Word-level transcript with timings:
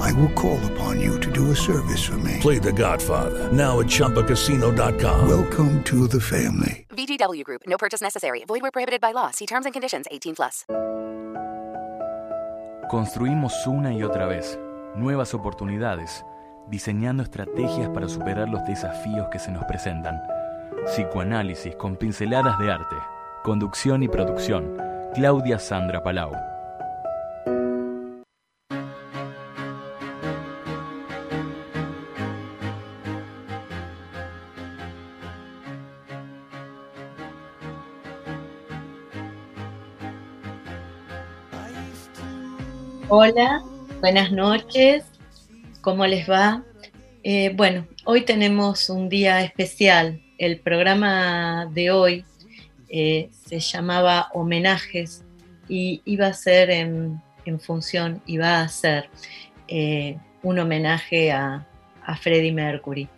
I 0.00 0.12
will 0.12 0.30
call 0.34 0.60
upon 0.72 1.00
you 1.00 1.18
to 1.20 1.30
do 1.30 1.50
a 1.50 1.56
service 1.56 2.02
for 2.04 2.18
me. 2.18 2.38
Play 2.40 2.58
The 2.58 2.72
Godfather 2.72 3.50
now 3.52 3.80
at 3.80 3.86
ChumbaCasino.com. 3.86 5.28
Welcome 5.28 5.82
to 5.84 6.06
the 6.08 6.20
family. 6.20 6.86
VGW 6.90 7.44
Group. 7.44 7.62
No 7.66 7.76
purchase 7.78 8.02
necessary. 8.02 8.44
Void 8.46 8.62
where 8.62 8.70
prohibited 8.70 9.00
by 9.00 9.12
law. 9.12 9.30
See 9.30 9.46
terms 9.46 9.64
and 9.66 9.72
conditions. 9.72 10.06
18 10.10 10.34
plus. 10.34 10.64
Construimos 12.90 13.66
una 13.66 13.94
y 13.94 14.02
otra 14.02 14.26
vez 14.26 14.58
nuevas 14.96 15.32
oportunidades, 15.32 16.26
diseñando 16.68 17.22
estrategias 17.22 17.88
para 17.88 18.06
superar 18.08 18.50
los 18.50 18.62
desafíos 18.66 19.28
que 19.30 19.38
se 19.38 19.50
nos 19.50 19.64
presentan. 19.64 20.20
Psicoanálisis 20.86 21.74
con 21.76 21.96
pinceladas 21.96 22.58
de 22.58 22.70
arte. 22.70 22.96
Conducción 23.44 24.02
y 24.02 24.08
producción. 24.08 24.76
Claudia 25.14 25.58
Sandra 25.58 26.02
Palau. 26.02 26.51
Hola, 43.14 43.62
buenas 44.00 44.32
noches, 44.32 45.04
¿cómo 45.82 46.06
les 46.06 46.30
va? 46.30 46.64
Eh, 47.22 47.52
bueno, 47.54 47.86
hoy 48.06 48.22
tenemos 48.22 48.88
un 48.88 49.10
día 49.10 49.42
especial. 49.44 50.22
El 50.38 50.60
programa 50.60 51.68
de 51.74 51.90
hoy 51.90 52.24
eh, 52.88 53.28
se 53.32 53.60
llamaba 53.60 54.30
Homenajes 54.32 55.24
y 55.68 56.00
iba 56.06 56.28
a 56.28 56.32
ser 56.32 56.70
en, 56.70 57.20
función, 57.60 58.22
iba 58.24 58.62
a 58.62 58.68
ser 58.68 59.10
eh, 59.68 60.16
un 60.42 60.58
homenaje 60.58 61.32
a, 61.32 61.66
a 62.06 62.16
Freddie 62.16 62.52
Mercury. 62.52 63.10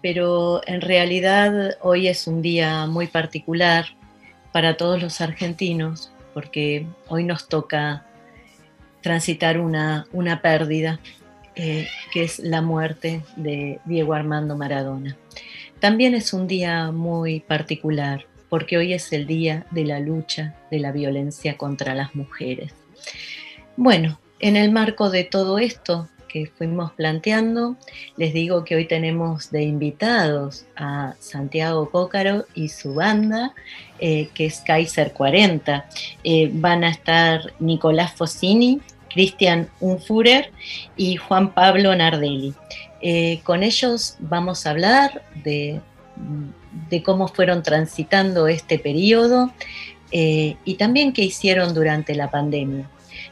pero 0.00 0.62
en 0.66 0.80
realidad 0.80 1.76
hoy 1.82 2.08
es 2.08 2.26
un 2.26 2.40
día 2.40 2.86
muy 2.86 3.06
particular 3.06 3.84
para 4.50 4.78
todos 4.78 5.02
los 5.02 5.20
argentinos 5.20 6.10
porque 6.32 6.86
hoy 7.08 7.24
nos 7.24 7.48
toca 7.48 8.07
transitar 9.08 9.58
una, 9.58 10.06
una 10.12 10.42
pérdida, 10.42 11.00
eh, 11.56 11.88
que 12.12 12.24
es 12.24 12.40
la 12.40 12.60
muerte 12.60 13.22
de 13.36 13.80
Diego 13.86 14.12
Armando 14.12 14.54
Maradona. 14.54 15.16
También 15.80 16.14
es 16.14 16.34
un 16.34 16.46
día 16.46 16.92
muy 16.92 17.40
particular, 17.40 18.26
porque 18.50 18.76
hoy 18.76 18.92
es 18.92 19.10
el 19.14 19.26
día 19.26 19.64
de 19.70 19.86
la 19.86 19.98
lucha 19.98 20.56
de 20.70 20.80
la 20.80 20.92
violencia 20.92 21.56
contra 21.56 21.94
las 21.94 22.14
mujeres. 22.14 22.74
Bueno, 23.78 24.20
en 24.40 24.56
el 24.56 24.72
marco 24.72 25.08
de 25.08 25.24
todo 25.24 25.58
esto, 25.58 26.06
que 26.28 26.46
fuimos 26.46 26.92
planteando. 26.92 27.76
Les 28.16 28.32
digo 28.32 28.64
que 28.64 28.76
hoy 28.76 28.86
tenemos 28.86 29.50
de 29.50 29.62
invitados 29.62 30.66
a 30.76 31.14
Santiago 31.18 31.90
Cócaro 31.90 32.44
y 32.54 32.68
su 32.68 32.94
banda, 32.94 33.54
eh, 33.98 34.28
que 34.34 34.46
es 34.46 34.60
Kaiser 34.60 35.12
40. 35.12 35.86
Eh, 36.22 36.50
van 36.52 36.84
a 36.84 36.90
estar 36.90 37.52
Nicolás 37.58 38.12
Fossini, 38.14 38.80
Cristian 39.10 39.68
Unfurer 39.80 40.50
y 40.96 41.16
Juan 41.16 41.52
Pablo 41.54 41.94
Nardelli. 41.94 42.54
Eh, 43.00 43.40
con 43.44 43.62
ellos 43.62 44.16
vamos 44.18 44.66
a 44.66 44.70
hablar 44.70 45.22
de, 45.44 45.80
de, 46.90 47.02
cómo 47.02 47.28
fueron 47.28 47.62
transitando 47.62 48.48
este 48.48 48.78
periodo 48.78 49.52
y 50.10 50.74
también 50.78 51.12
qué 51.12 51.22
hicieron 51.22 51.74
durante 51.74 52.14
la 52.14 52.30
pandemia. 52.30 52.88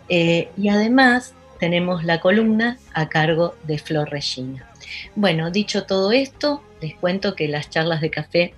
y 0.09 0.69
además 0.69 1.35
tenemos 1.59 2.05
la 2.05 2.21
columna 2.21 2.79
a 2.93 3.09
cargo 3.09 3.55
de 3.65 3.79
Flor 3.79 4.11
Regina. 4.11 4.71
Bueno, 5.15 5.51
dicho 5.51 5.85
todo 5.85 6.13
esto, 6.13 6.63
les 6.81 6.95
cuento 6.95 7.35
que 7.35 7.49
las 7.49 7.71
charlas 7.71 8.01
de 8.01 8.11
café 8.11 8.55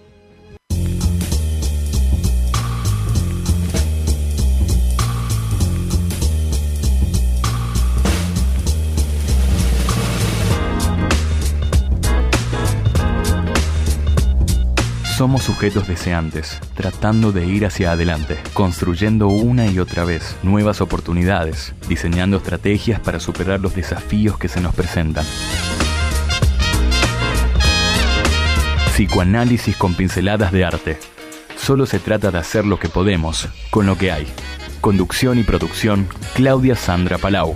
Somos 15.24 15.44
sujetos 15.44 15.88
deseantes, 15.88 16.60
tratando 16.76 17.32
de 17.32 17.46
ir 17.46 17.66
hacia 17.66 17.94
adelante, 17.94 18.38
construyendo 18.54 19.30
una 19.30 19.66
y 19.68 19.80
otra 19.80 20.04
vez 20.04 20.36
nuevas 20.44 20.82
oportunidades, 20.82 21.74
diseñando 21.88 22.36
estrategias 22.36 23.00
para 23.00 23.22
superar 23.22 23.62
los 23.62 23.74
desafíos 23.74 24.38
que 24.38 24.50
se 24.50 24.60
nos 24.60 24.76
presentan. 24.76 25.24
Psicoanálisis 28.92 29.78
con 29.78 29.94
pinceladas 29.94 30.52
de 30.52 30.66
arte. 30.66 31.00
Solo 31.56 31.86
se 31.86 32.00
trata 32.00 32.30
de 32.30 32.40
hacer 32.40 32.66
lo 32.66 32.78
que 32.78 32.90
podemos, 32.90 33.48
con 33.70 33.86
lo 33.86 33.98
que 33.98 34.12
hay. 34.12 34.28
Conducción 34.82 35.40
y 35.40 35.44
producción, 35.44 36.06
Claudia 36.34 36.76
Sandra 36.76 37.18
Palau. 37.18 37.56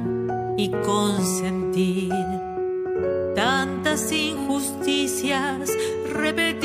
y 0.61 0.69
consentir 0.85 2.13
tantas 3.35 4.11
injusticias 4.11 5.71
repetidas. 6.13 6.61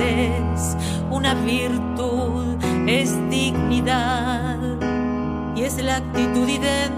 Es 0.00 0.74
una 1.10 1.34
virtud, 1.34 2.56
es 2.86 3.10
dignidad 3.28 4.58
y 5.54 5.64
es 5.64 5.76
la 5.84 5.96
actitud 5.96 6.48
identidad 6.48 6.97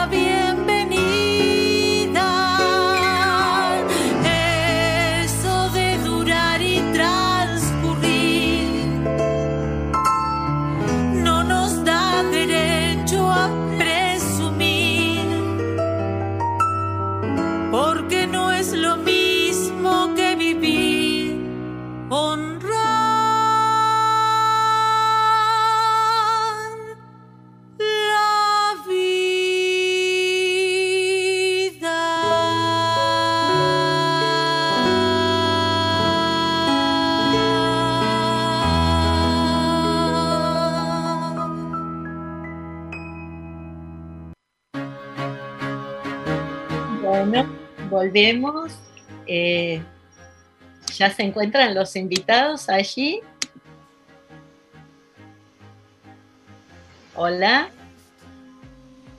Bueno, 47.23 47.47
volvemos. 47.91 48.79
Eh, 49.27 49.79
ya 50.95 51.11
se 51.11 51.21
encuentran 51.21 51.75
los 51.75 51.95
invitados 51.95 52.67
allí. 52.67 53.21
Hola. 57.15 57.69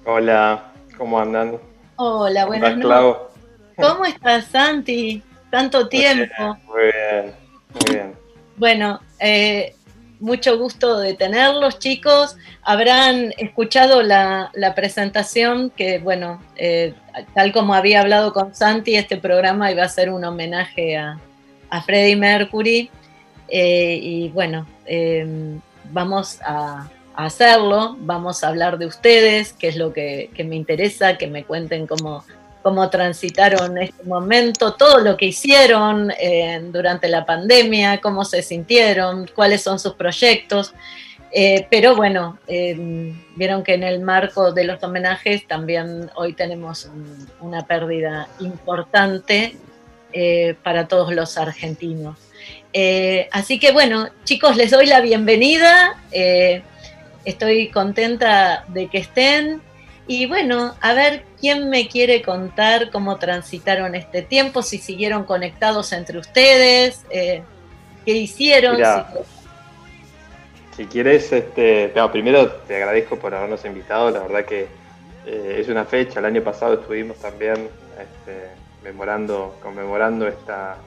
Hola, 0.04 0.72
¿cómo 0.98 1.20
andan? 1.20 1.58
Hola, 1.94 2.40
¿Cómo 2.40 2.48
buenas 2.48 2.76
noches. 2.76 3.22
¿Cómo 3.76 4.04
estás, 4.04 4.46
Santi? 4.46 5.22
Tanto 5.48 5.88
tiempo. 5.88 6.58
Muy 6.64 6.82
bien, 6.82 7.34
muy 7.72 7.94
bien. 7.94 8.14
Bueno, 8.56 9.00
eh, 9.20 9.76
mucho 10.22 10.56
gusto 10.56 10.98
de 10.98 11.14
tenerlos, 11.14 11.80
chicos. 11.80 12.36
Habrán 12.62 13.34
escuchado 13.38 14.02
la, 14.02 14.50
presentación 14.76 15.70
que, 15.70 15.98
bueno, 15.98 16.40
eh, 16.56 16.94
tal 17.34 17.52
como 17.52 17.74
había 17.74 18.00
hablado 18.00 18.32
con 18.32 18.54
Santi, 18.54 18.94
este 18.94 19.16
programa 19.16 19.72
iba 19.72 19.82
a 19.82 19.88
ser 19.88 20.10
un 20.10 20.24
homenaje 20.24 20.96
a, 20.96 21.18
Freddie 21.84 22.16
Mercury. 22.16 22.90
Eh, 23.48 23.98
y 24.00 24.28
bueno, 24.28 24.66
eh, 24.86 25.58
vamos 25.90 26.40
a, 26.42 26.88
a 27.14 27.24
hacerlo, 27.24 27.96
vamos 27.98 28.44
a 28.44 28.48
hablar 28.48 28.78
de 28.78 28.86
ustedes, 28.86 29.52
que 29.52 29.68
es 29.68 29.76
lo 29.76 29.92
que, 29.92 30.30
que 30.34 30.44
me 30.44 30.54
interesa, 30.54 31.18
que 31.18 31.26
me 31.26 31.44
cuenten 31.44 31.86
cómo, 31.86 32.24
cómo 32.62 32.88
transitaron 32.90 33.76
este 33.78 34.04
momento, 34.04 34.74
todo 34.74 34.98
lo 35.00 35.16
que 35.16 35.26
hicieron 35.26 36.10
eh, 36.18 36.60
durante 36.72 37.08
la 37.08 37.26
pandemia, 37.26 38.00
cómo 38.00 38.24
se 38.24 38.42
sintieron, 38.42 39.28
cuáles 39.34 39.62
son 39.62 39.78
sus 39.78 39.94
proyectos. 39.94 40.72
Eh, 41.34 41.66
pero 41.70 41.96
bueno, 41.96 42.38
eh, 42.46 43.14
vieron 43.36 43.64
que 43.64 43.74
en 43.74 43.82
el 43.82 44.00
marco 44.00 44.52
de 44.52 44.64
los 44.64 44.82
homenajes 44.82 45.46
también 45.46 46.10
hoy 46.14 46.34
tenemos 46.34 46.84
un- 46.84 47.26
una 47.40 47.66
pérdida 47.66 48.28
importante 48.40 49.56
para 50.62 50.88
todos 50.88 51.10
los 51.14 51.38
argentinos. 51.38 52.18
Así 53.30 53.58
que 53.58 53.72
bueno, 53.72 54.08
chicos, 54.24 54.56
les 54.58 54.70
doy 54.70 54.84
la 54.84 55.00
bienvenida. 55.00 55.96
estoy 57.24 57.70
contenta 57.70 58.64
de 58.68 58.88
que 58.88 58.98
estén. 58.98 59.62
Y 60.06 60.26
bueno, 60.26 60.74
a 60.80 60.94
ver 60.94 61.24
quién 61.40 61.70
me 61.70 61.88
quiere 61.88 62.22
contar 62.22 62.90
cómo 62.90 63.18
transitaron 63.18 63.94
este 63.94 64.22
tiempo, 64.22 64.62
si 64.62 64.78
siguieron 64.78 65.24
conectados 65.24 65.92
entre 65.92 66.18
ustedes, 66.18 67.04
eh, 67.10 67.42
qué 68.04 68.12
hicieron. 68.12 68.76
Mirá. 68.76 69.08
si- 69.12 69.18
Si 70.76 70.86
quieres, 70.86 71.30
este, 71.32 71.92
no, 71.94 72.10
primero 72.10 72.50
te 72.50 72.76
agradezco 72.76 73.16
por 73.16 73.34
habernos 73.34 73.64
invitado. 73.64 74.10
La 74.10 74.20
verdad 74.20 74.44
que 74.46 74.66
eh, 75.26 75.58
es 75.60 75.68
una 75.68 75.84
fecha. 75.84 76.18
El 76.18 76.24
año 76.24 76.42
pasado 76.42 76.74
estuvimos 76.74 77.18
también 77.18 77.68
este, 78.00 78.48
memorando, 78.82 79.56
conmemorando 79.62 80.26
esta, 80.26 80.78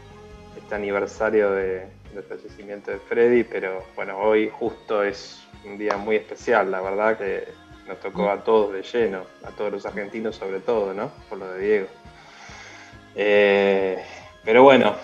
este 0.58 0.76
aniversario 0.76 1.52
de, 1.52 1.86
del 2.14 2.24
fallecimiento 2.28 2.92
de 2.92 2.98
Freddy, 2.98 3.44
pero 3.44 3.84
bueno, 3.96 4.18
hoy 4.18 4.50
justo 4.50 5.04
es 5.04 5.40
un 5.64 5.78
día 5.78 5.96
muy 5.98 6.16
especial. 6.18 6.70
La 6.72 6.82
verdad 6.82 7.18
que 7.18 7.48
nos 7.88 8.00
tocó 8.00 8.30
a 8.30 8.44
todos 8.44 8.74
de 8.74 8.82
lleno, 8.82 9.24
a 9.44 9.52
todos 9.52 9.72
los 9.72 9.86
argentinos 9.86 10.36
sobre 10.36 10.60
todo, 10.60 10.94
¿no? 10.94 11.12
Por 11.30 11.38
lo 11.38 11.52
de 11.54 11.66
Diego. 11.66 11.88
Eh, 13.16 14.04
pero 14.44 14.64
bueno, 14.64 14.96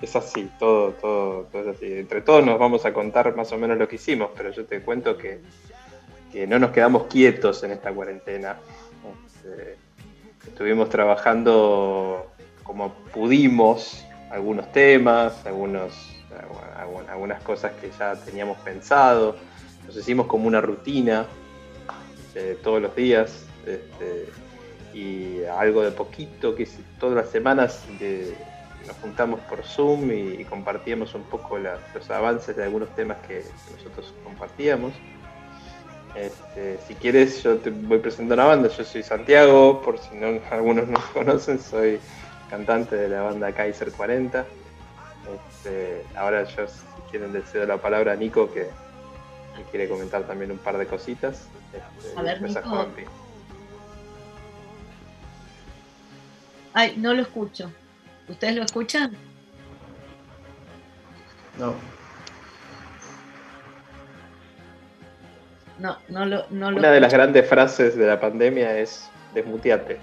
es 0.00 0.14
así, 0.16 0.50
todo, 0.58 0.92
todo, 0.92 1.42
todo 1.44 1.62
es 1.62 1.76
así. 1.76 1.92
Entre 1.92 2.20
todos 2.22 2.44
nos 2.44 2.58
vamos 2.58 2.86
a 2.86 2.92
contar 2.92 3.34
más 3.36 3.52
o 3.52 3.58
menos 3.58 3.76
lo 3.76 3.88
que 3.88 3.96
hicimos, 3.96 4.30
pero 4.36 4.50
yo 4.50 4.64
te 4.64 4.80
cuento 4.82 5.18
que, 5.18 5.40
que 6.32 6.46
no 6.46 6.58
nos 6.58 6.70
quedamos 6.70 7.04
quietos 7.04 7.62
en 7.64 7.72
esta 7.72 7.92
cuarentena. 7.92 8.56
Este, 9.26 9.76
estuvimos 10.46 10.88
trabajando 10.88 12.30
como 12.62 12.92
pudimos 13.12 14.04
algunos 14.30 14.70
temas, 14.70 15.44
algunos, 15.44 15.92
algu- 16.78 17.08
algunas 17.10 17.42
cosas 17.42 17.72
que 17.80 17.90
ya 17.90 18.14
teníamos 18.14 18.56
pensado. 18.58 19.36
Nos 19.86 19.96
hicimos 19.96 20.26
como 20.26 20.46
una 20.46 20.60
rutina 20.60 21.26
eh, 22.34 22.58
todos 22.62 22.80
los 22.80 22.94
días. 22.94 23.46
este, 23.66 24.26
y 24.92 25.44
algo 25.44 25.82
de 25.82 25.92
poquito, 25.92 26.54
que 26.54 26.68
todas 26.98 27.16
las 27.16 27.30
semanas 27.30 27.84
nos 28.86 28.96
juntamos 28.96 29.40
por 29.40 29.62
Zoom 29.62 30.10
y, 30.10 30.44
compartíamos 30.44 31.14
un 31.14 31.22
poco 31.24 31.58
los 31.58 32.10
avances 32.10 32.56
de 32.56 32.64
algunos 32.64 32.88
temas 32.96 33.18
que 33.26 33.44
nosotros 33.76 34.12
compartíamos. 34.24 34.92
Este, 36.14 36.78
si 36.88 36.94
quieres, 36.94 37.42
yo 37.42 37.58
te 37.58 37.70
voy 37.70 37.98
presentando 37.98 38.36
la 38.36 38.44
banda. 38.46 38.68
Yo 38.68 38.82
soy 38.84 39.02
Santiago, 39.02 39.80
por 39.80 39.98
si 39.98 40.16
no 40.16 40.40
algunos 40.50 40.88
no 40.88 41.00
conocen, 41.12 41.60
soy 41.60 42.00
cantante 42.48 42.96
de 42.96 43.08
la 43.08 43.22
banda 43.22 43.52
Kaiser 43.52 43.92
40. 43.92 44.44
Este, 45.50 46.04
ahora 46.16 46.42
yo, 46.44 46.66
si 46.66 47.10
quieren, 47.10 47.32
le 47.32 47.42
cedo 47.42 47.66
la 47.66 47.76
palabra 47.76 48.12
a 48.12 48.16
Nico, 48.16 48.52
que, 48.52 48.62
que 49.56 49.62
quiere 49.70 49.88
comentar 49.88 50.24
también 50.24 50.50
un 50.50 50.58
par 50.58 50.78
de 50.78 50.86
cositas. 50.86 51.46
Este, 51.72 52.18
A 52.18 52.22
ver, 52.22 52.42
Nico. 52.42 52.88
Ay, 56.72 56.94
no 56.96 57.14
lo 57.14 57.22
escucho. 57.22 57.70
¿Ustedes 58.28 58.56
lo 58.56 58.62
escuchan? 58.62 59.16
No. 61.58 61.74
No, 65.78 65.96
no 66.08 66.26
lo, 66.26 66.44
no 66.50 66.68
Una 66.68 66.90
de 66.90 67.00
las 67.00 67.12
grandes 67.12 67.48
frases 67.48 67.96
de 67.96 68.06
la 68.06 68.20
pandemia 68.20 68.78
es 68.78 69.08
desmuteate. 69.34 69.98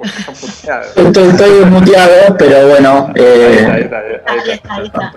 estoy, 0.00 1.32
desmuteado, 1.32 2.36
pero 2.38 2.68
bueno, 2.68 3.12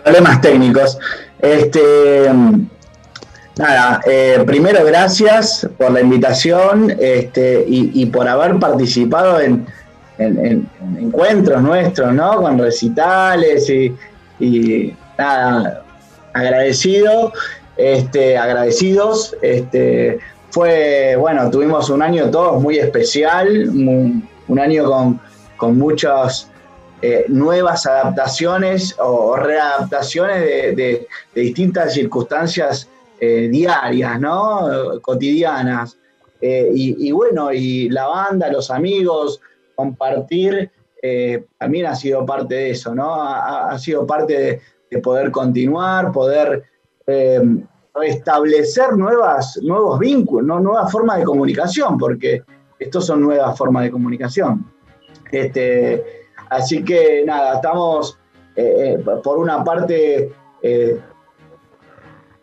problemas 0.03 0.41
técnicos. 0.41 0.99
Este, 1.39 2.29
nada, 3.57 4.01
eh, 4.05 4.43
primero 4.45 4.83
gracias 4.85 5.67
por 5.77 5.91
la 5.91 6.01
invitación 6.01 6.95
este, 6.99 7.63
y, 7.67 8.05
por 8.07 8.27
haber 8.27 8.57
participado 8.59 9.39
en, 9.39 9.65
en- 10.17 10.45
en- 10.45 10.69
en 10.81 10.97
encuentros 11.05 11.61
nuestros, 11.61 12.13
¿no? 12.13 12.41
Con 12.41 12.57
recitales 12.57 13.69
y, 13.69 13.95
y 14.39 14.95
nada, 15.17 15.83
agradecido, 16.33 17.31
este, 17.77 18.37
agradecidos. 18.37 19.35
Este, 19.41 20.19
fue, 20.49 21.15
bueno, 21.19 21.49
tuvimos 21.49 21.89
un 21.89 22.01
año 22.01 22.29
todos 22.29 22.61
muy 22.61 22.77
especial, 22.77 23.69
un, 23.69 24.27
un 24.47 24.59
año 24.59 24.85
con, 24.85 25.19
con 25.57 25.77
muchas 25.77 26.47
eh, 27.01 27.25
nuevas 27.27 27.85
adaptaciones 27.85 28.95
o 28.99 29.35
readaptaciones 29.35 30.41
de 30.75 31.07
distintas 31.35 31.93
circunstancias 31.93 32.87
eh, 33.23 33.47
diarias, 33.47 34.19
¿no? 34.19 34.67
Cotidianas. 35.01 35.97
Eh, 36.41 36.69
y, 36.73 37.11
bueno, 37.13 37.53
y 37.53 37.87
la 37.89 38.07
banda, 38.07 38.51
los 38.51 38.69
amigos, 38.69 39.39
compartir, 39.75 40.69
eh, 41.01 41.45
también 41.57 41.85
ha 41.85 41.95
sido 41.95 42.25
parte 42.25 42.55
de 42.55 42.71
eso, 42.71 42.93
¿no? 42.93 43.23
Ha, 43.23 43.79
sido 43.79 44.05
parte 44.05 44.37
de, 44.37 44.61
de 44.91 44.97
poder 44.99 45.31
continuar, 45.31 46.11
poder 46.11 46.63
eh, 47.07 47.41
restablecer 47.95 48.91
nuevas, 48.97 49.57
nuevos 49.61 49.99
vínculos, 49.99 50.61
nuevas 50.61 50.91
formas 50.91 51.19
de 51.19 51.23
comunicación, 51.23 51.97
porque 51.97 52.43
estos 52.77 53.05
son 53.05 53.21
nuevas 53.21 53.57
formas 53.57 53.83
de 53.83 53.91
comunicación. 53.91 54.69
Este, 55.31 56.27
así 56.49 56.83
que 56.83 57.23
nada, 57.25 57.55
estamos 57.55 58.19
eh, 58.57 59.01
por 59.23 59.37
una 59.37 59.63
parte 59.63 60.33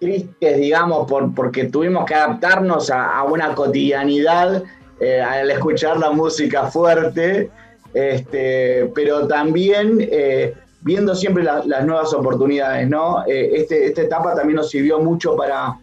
tristes, 0.00 0.56
digamos, 0.56 1.06
por, 1.08 1.34
porque 1.34 1.64
tuvimos 1.66 2.04
que 2.06 2.14
adaptarnos 2.14 2.90
a, 2.90 3.18
a 3.18 3.22
una 3.24 3.54
cotidianidad 3.54 4.62
eh, 4.98 5.20
al 5.20 5.50
escuchar 5.50 5.98
la 5.98 6.10
música 6.10 6.64
fuerte, 6.70 7.50
este, 7.94 8.90
pero 8.94 9.26
también 9.28 9.98
eh, 10.00 10.54
viendo 10.80 11.14
siempre 11.14 11.42
la- 11.42 11.62
las 11.64 11.84
nuevas 11.84 12.12
oportunidades, 12.14 12.88
¿no? 12.88 13.24
Eh, 13.26 13.50
este, 13.54 13.86
esta 13.86 14.02
etapa 14.02 14.34
también 14.34 14.56
nos 14.56 14.70
sirvió 14.70 14.98
mucho 15.00 15.36
para, 15.36 15.76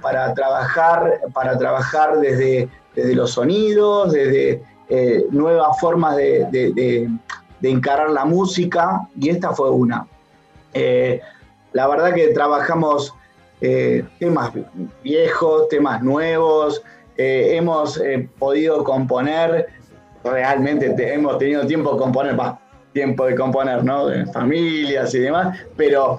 para 0.00 0.32
trabajar, 0.34 1.20
para 1.34 1.58
trabajar 1.58 2.18
desde, 2.18 2.68
desde 2.96 3.14
los 3.14 3.32
sonidos, 3.32 4.12
desde 4.12 4.62
nuevas 5.30 5.78
formas 5.80 6.16
de, 6.16 6.46
de- 6.50 6.72
de- 6.72 7.08
de 7.60 7.70
encarar 7.70 8.10
la 8.10 8.24
música, 8.24 9.02
y 9.18 9.28
esta 9.28 9.52
fue 9.52 9.70
una. 9.70 10.06
La 11.72 11.86
verdad 11.88 12.12
que 12.14 12.28
trabajamos 12.28 13.14
eh, 13.60 14.04
temas 14.18 14.52
viejos, 15.02 15.68
temas 15.68 16.02
nuevos, 16.02 16.82
eh, 17.16 17.56
hemos 17.56 17.98
eh, 18.00 18.28
podido 18.38 18.82
componer, 18.84 19.68
realmente 20.24 20.90
te- 20.90 21.14
hemos 21.14 21.38
tenido 21.38 21.66
tiempo 21.66 21.92
de 21.92 21.98
componer, 21.98 22.38
va, 22.38 22.58
tiempo 22.92 23.24
de 23.26 23.34
componer, 23.36 23.84
¿no? 23.84 24.06
De 24.06 24.26
familias 24.26 25.14
y 25.14 25.20
demás, 25.20 25.58
pero 25.76 26.18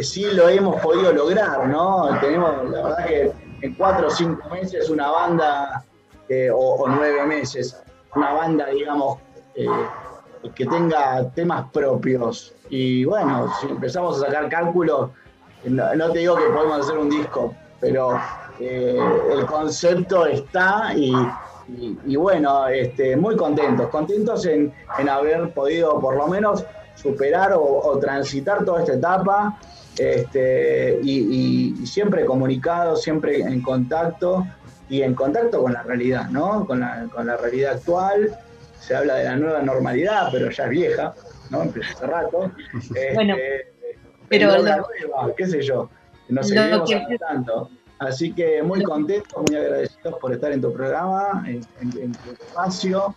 sí 0.00 0.24
lo 0.32 0.48
hemos 0.48 0.80
podido 0.80 1.12
lograr, 1.12 1.66
¿no? 1.66 2.08
Tenemos, 2.20 2.70
la 2.70 2.82
verdad 2.82 3.06
que 3.06 3.32
en 3.62 3.74
cuatro 3.74 4.06
o 4.06 4.10
cinco 4.10 4.48
meses 4.50 4.88
una 4.88 5.10
banda, 5.10 5.84
o, 6.54 6.86
nueve 6.88 7.26
meses, 7.26 7.76
una 8.14 8.32
banda, 8.32 8.66
digamos, 8.66 9.18
que 10.54 10.66
tenga 10.66 11.28
temas 11.30 11.70
propios. 11.72 12.54
Y 12.68 13.04
bueno, 13.04 13.48
si 13.60 13.66
empezamos 13.68 14.22
a 14.22 14.26
sacar 14.26 14.48
cálculos, 14.48 15.10
no, 15.64 16.10
te 16.10 16.20
digo 16.20 16.36
que 16.36 16.44
podemos 16.54 16.80
hacer 16.86 16.98
un 16.98 17.10
disco, 17.10 17.54
pero 17.80 18.18
eh, 18.58 18.98
el 19.32 19.44
concepto 19.46 20.26
está 20.26 20.92
y, 20.96 22.16
bueno, 22.16 22.66
este, 22.68 23.16
muy 23.16 23.36
contentos, 23.36 23.88
contentos 23.88 24.46
en, 24.46 24.72
en 24.98 25.08
haber 25.08 25.52
podido 25.52 26.00
por 26.00 26.16
lo 26.16 26.26
menos 26.26 26.64
superar 26.94 27.52
o, 27.54 27.98
transitar 28.00 28.64
toda 28.64 28.80
esta 28.80 28.94
etapa 28.94 29.58
este, 29.98 30.98
y, 31.02 31.18
y- 31.20 31.82
y 31.82 31.86
siempre 31.86 32.24
comunicados, 32.24 33.02
siempre 33.02 33.40
en 33.40 33.60
contacto 33.62 34.46
y 34.88 35.02
en 35.02 35.14
contacto 35.14 35.62
con 35.62 35.72
la 35.72 35.82
realidad, 35.82 36.28
¿no? 36.30 36.66
Con 36.66 36.80
la, 36.80 37.06
con 37.14 37.26
la 37.26 37.36
realidad 37.36 37.74
actual. 37.74 38.36
Se 38.80 38.96
habla 38.96 39.14
de 39.16 39.24
la 39.24 39.36
nueva 39.36 39.62
normalidad, 39.62 40.28
pero 40.32 40.50
ya 40.50 40.64
es 40.64 40.70
vieja, 40.70 41.14
¿no? 41.50 41.62
Empezó 41.62 41.92
hace 41.96 42.06
rato. 42.06 42.50
Este, 42.80 43.14
Bueno, 43.14 43.36
pero 44.28 44.46
lo- 44.56 44.62
nueva, 44.62 45.34
qué 45.36 45.46
sé 45.46 45.62
yo. 45.62 45.88
Nos 46.28 46.48
seguimos 46.48 46.88
que- 46.88 46.96
adaptando. 46.96 47.70
Así 47.98 48.32
que 48.32 48.62
muy 48.62 48.82
contentos, 48.82 49.42
muy 49.46 49.56
agradecidos 49.56 50.18
por 50.20 50.32
estar 50.32 50.50
en 50.52 50.62
tu 50.62 50.72
programa, 50.72 51.44
en, 51.46 51.60
en- 51.82 52.02
en 52.02 52.12
tu 52.12 52.30
espacio 52.32 53.14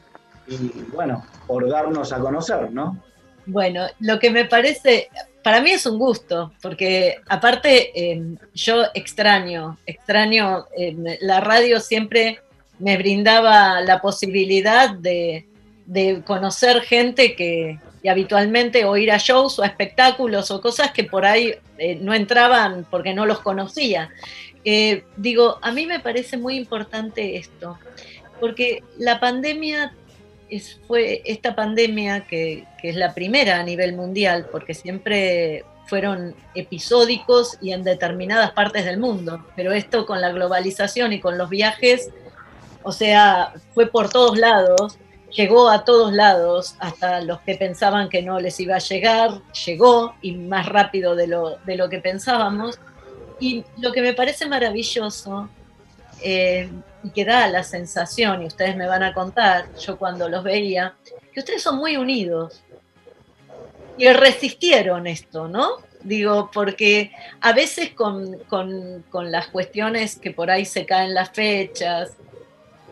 y 0.48 0.58
bueno, 0.94 1.24
por 1.48 1.70
darnos 1.70 2.12
a 2.12 2.20
conocer, 2.20 2.70
¿no? 2.72 2.98
Bueno, 3.46 3.86
lo 4.02 4.20
que 4.20 4.30
me 4.30 4.44
parece, 4.46 5.10
para 5.42 5.62
mí 5.62 5.72
es 5.72 5.86
un 5.86 5.98
gusto, 5.98 6.52
porque 6.62 7.16
aparte 7.30 7.92
eh, 7.98 8.22
yo 8.54 8.84
extraño, 8.94 9.78
extraño, 9.86 10.66
eh, 10.78 11.18
la 11.22 11.40
radio 11.40 11.80
siempre 11.80 12.40
me 12.80 12.98
brindaba 12.98 13.80
la 13.82 14.02
posibilidad 14.02 14.90
de, 14.96 15.48
de 15.86 16.22
conocer 16.26 16.82
gente 16.82 17.36
que, 17.36 17.80
habitualmente 18.10 18.84
o 18.84 18.98
ir 18.98 19.12
a 19.12 19.18
shows 19.18 19.60
o 19.60 19.64
espectáculos 19.64 20.52
o 20.52 20.60
cosas 20.60 20.92
que 20.92 21.06
por 21.06 21.26
ahí 21.26 21.56
eh, 21.78 21.96
no 21.96 22.14
entraban 22.14 22.86
porque 22.92 23.14
no 23.14 23.26
los 23.26 23.40
conocía. 23.40 24.10
Eh, 24.66 25.04
digo, 25.16 25.58
a 25.62 25.72
mí 25.72 25.86
me 25.86 26.00
parece 26.02 26.36
muy 26.38 26.56
importante 26.58 27.38
esto, 27.38 27.78
porque 28.42 28.84
la 28.98 29.20
pandemia 29.22 29.94
es- 30.50 30.80
fue 30.86 31.22
esta 31.26 31.56
pandemia 31.56 32.26
que, 32.26 32.66
que 32.82 32.90
es 32.90 32.96
la 32.98 33.14
primera 33.14 33.60
a 33.60 33.64
nivel 33.64 33.94
mundial, 33.94 34.48
porque 34.52 34.74
siempre 34.74 35.64
fueron 35.88 36.36
episódicos 36.56 37.58
y 37.62 37.72
en 37.72 37.84
determinadas 37.84 38.52
partes 38.52 38.84
del 38.86 38.98
mundo, 38.98 39.46
pero 39.56 39.72
esto 39.72 40.06
con 40.06 40.20
la 40.22 40.30
globalización 40.32 41.14
y 41.14 41.20
con 41.22 41.38
los 41.38 41.50
viajes, 41.50 42.10
o 42.84 42.92
sea, 42.92 43.54
fue 43.74 43.88
por 43.88 44.10
todos 44.10 44.38
lados, 44.38 44.98
llegó 45.36 45.70
a 45.70 45.84
todos 45.86 46.14
lados, 46.14 46.76
hasta 46.80 47.22
los 47.22 47.42
que 47.42 47.56
pensaban 47.56 48.10
que 48.10 48.22
no 48.22 48.40
les 48.40 48.60
iba 48.60 48.76
a 48.76 48.80
llegar, 48.80 49.42
llegó 49.66 50.16
y 50.22 50.34
más 50.34 50.68
rápido 50.68 51.16
de 51.16 51.28
lo, 51.28 51.58
de 51.66 51.76
lo 51.76 51.90
que 51.90 52.00
pensábamos. 52.00 52.80
Y 53.40 53.64
lo 53.78 53.92
que 53.92 54.02
me 54.02 54.14
parece 54.14 54.48
maravilloso 54.48 55.50
eh, 56.22 56.70
y 57.04 57.10
que 57.10 57.26
da 57.26 57.48
la 57.50 57.64
sensación, 57.64 58.44
y 58.44 58.46
ustedes 58.46 58.76
me 58.78 58.88
van 58.88 59.04
a 59.04 59.14
contar, 59.14 59.66
yo 59.78 59.98
cuando 59.98 60.30
los 60.30 60.44
veía, 60.44 60.94
que 61.34 61.40
ustedes 61.40 61.62
son 61.62 61.78
muy 61.78 61.98
unidos 61.98 62.62
y 63.98 64.08
resistieron 64.14 65.08
esto, 65.08 65.48
¿no? 65.48 65.70
Digo, 66.04 66.50
porque 66.54 67.12
a 67.42 67.54
veces 67.54 67.92
con, 67.92 68.38
con- 68.50 69.04
con 69.10 69.32
las 69.32 69.48
cuestiones 69.48 70.18
que 70.18 70.32
por 70.32 70.50
ahí 70.52 70.66
se 70.66 70.86
caen 70.86 71.14
las 71.14 71.30
fechas, 71.32 72.12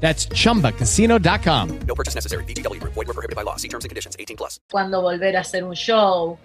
That's 0.00 0.28
chumbacasino.com. 0.28 1.78
No 1.86 1.94
purchase 1.94 2.14
necessary. 2.14 2.44
BGW. 2.44 2.80
Void 2.82 3.06
were 3.08 3.14
prohibited 3.14 3.34
by 3.34 3.42
law. 3.42 3.56
See 3.56 3.68
terms 3.68 3.84
and 3.84 3.90
conditions. 3.90 4.16
18 4.18 4.36
plus. 4.36 4.60
Cuando 4.70 5.00
volver 5.02 5.36
a 5.36 5.40
hacer 5.40 5.64
un 5.64 5.74
show 5.74 6.38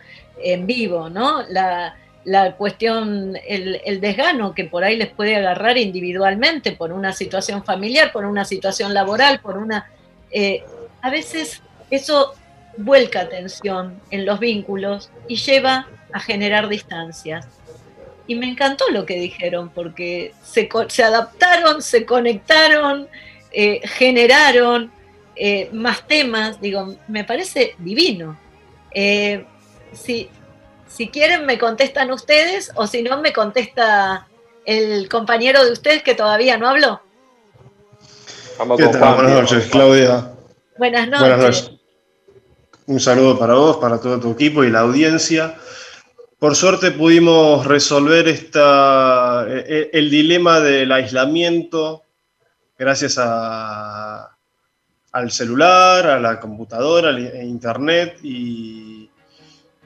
en 0.43 0.65
vivo, 0.65 1.09
¿no? 1.09 1.43
La, 1.49 1.95
la 2.23 2.55
cuestión, 2.55 3.37
el, 3.47 3.81
el 3.85 3.99
desgano 3.99 4.53
que 4.53 4.65
por 4.65 4.83
ahí 4.83 4.95
les 4.95 5.09
puede 5.09 5.35
agarrar 5.35 5.77
individualmente 5.77 6.71
por 6.71 6.91
una 6.93 7.13
situación 7.13 7.63
familiar, 7.63 8.11
por 8.11 8.25
una 8.25 8.45
situación 8.45 8.93
laboral, 8.93 9.39
por 9.41 9.57
una... 9.57 9.89
eh, 10.31 10.63
a 11.01 11.09
veces 11.09 11.61
eso 11.89 12.33
vuelca 12.77 13.21
atención 13.21 13.99
en 14.11 14.25
los 14.25 14.39
vínculos 14.39 15.09
y 15.27 15.35
lleva 15.35 15.87
a 16.13 16.19
generar 16.19 16.69
distancias. 16.69 17.47
Y 18.27 18.35
me 18.35 18.47
encantó 18.49 18.85
lo 18.91 19.05
que 19.05 19.15
dijeron, 19.15 19.69
porque 19.69 20.33
se, 20.43 20.69
se 20.87 21.03
adaptaron, 21.03 21.81
se 21.81 22.05
conectaron, 22.05 23.07
eh, 23.51 23.81
generaron 23.83 24.91
eh, 25.35 25.69
más 25.73 26.07
temas. 26.07 26.61
Digo, 26.61 26.95
me 27.07 27.23
parece 27.23 27.75
divino. 27.79 28.37
Eh, 28.91 29.45
si, 29.93 30.29
si 30.87 31.09
quieren, 31.09 31.45
me 31.45 31.57
contestan 31.57 32.11
ustedes, 32.11 32.71
o 32.75 32.87
si 32.87 33.01
no, 33.03 33.21
me 33.21 33.33
contesta 33.33 34.27
el 34.65 35.09
compañero 35.09 35.65
de 35.65 35.71
ustedes 35.71 36.03
que 36.03 36.15
todavía 36.15 36.57
no 36.57 36.69
habló. 36.69 37.01
Buenas 38.65 39.31
noches, 39.31 39.67
Claudia. 39.71 40.31
Buenas 40.77 41.07
noches. 41.07 41.19
Buenas 41.19 41.39
noches. 41.39 41.71
Un 42.85 42.99
saludo 42.99 43.39
para 43.39 43.53
vos, 43.53 43.77
para 43.77 43.99
todo 43.99 44.19
tu 44.19 44.31
equipo 44.31 44.63
y 44.63 44.69
la 44.69 44.81
audiencia. 44.81 45.55
Por 46.39 46.55
suerte 46.55 46.91
pudimos 46.91 47.65
resolver 47.65 48.27
esta, 48.27 49.45
eh, 49.47 49.91
el 49.93 50.09
dilema 50.09 50.59
del 50.59 50.91
aislamiento 50.91 52.03
gracias 52.81 53.15
a- 53.19 54.35
al 55.11 55.31
celular, 55.31 56.07
a 56.07 56.19
la 56.19 56.39
computadora, 56.39 57.11
i- 57.11 57.47
internet 57.47 58.17
y, 58.23 59.07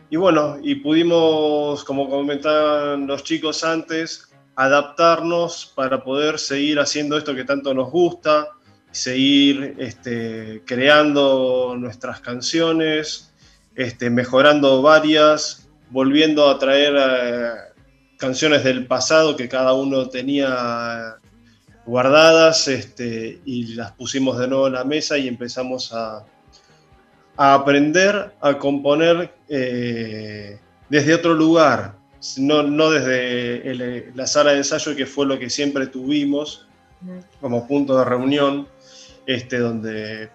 y 0.09 0.15
bueno, 0.15 0.57
y 0.63 0.75
pudimos, 0.75 1.83
como 1.83 2.09
comentaban 2.09 3.05
los 3.05 3.21
chicos 3.25 3.65
antes, 3.65 4.29
adaptarnos 4.55 5.73
para 5.75 6.01
poder 6.05 6.39
seguir 6.39 6.79
haciendo 6.79 7.17
esto 7.17 7.35
que 7.35 7.43
tanto 7.43 7.73
nos 7.73 7.91
gusta, 7.91 8.47
seguir 8.91 9.75
este, 9.77 10.61
creando 10.65 11.75
nuestras 11.77 12.21
canciones, 12.21 13.33
este, 13.75 14.09
mejorando 14.09 14.81
varias, 14.81 15.67
volviendo 15.89 16.49
a 16.49 16.57
traer 16.57 16.93
eh, 16.97 17.51
canciones 18.17 18.63
del 18.63 18.87
pasado 18.87 19.35
que 19.35 19.49
cada 19.49 19.73
uno 19.73 20.07
tenía 20.07 21.17
guardadas 21.85 22.67
este, 22.67 23.39
y 23.45 23.75
las 23.75 23.91
pusimos 23.93 24.37
de 24.39 24.47
nuevo 24.47 24.67
en 24.67 24.73
la 24.73 24.83
mesa 24.83 25.17
y 25.17 25.27
empezamos 25.27 25.93
a, 25.93 26.25
a 27.37 27.53
aprender 27.53 28.33
a 28.41 28.57
componer 28.57 29.33
eh, 29.49 30.57
desde 30.89 31.13
otro 31.13 31.33
lugar, 31.33 31.95
no, 32.37 32.63
no 32.63 32.89
desde 32.89 33.69
el- 33.69 34.11
la 34.15 34.25
sala 34.25 34.51
de 34.51 34.57
ensayo 34.57 34.95
que 34.95 35.05
fue 35.05 35.25
lo 35.25 35.37
que 35.37 35.49
siempre 35.49 35.87
tuvimos 35.87 36.67
como 37.39 37.67
punto 37.67 37.97
de 37.99 38.05
reunión, 38.05 38.67
este, 39.27 39.59
donde 39.59 40.29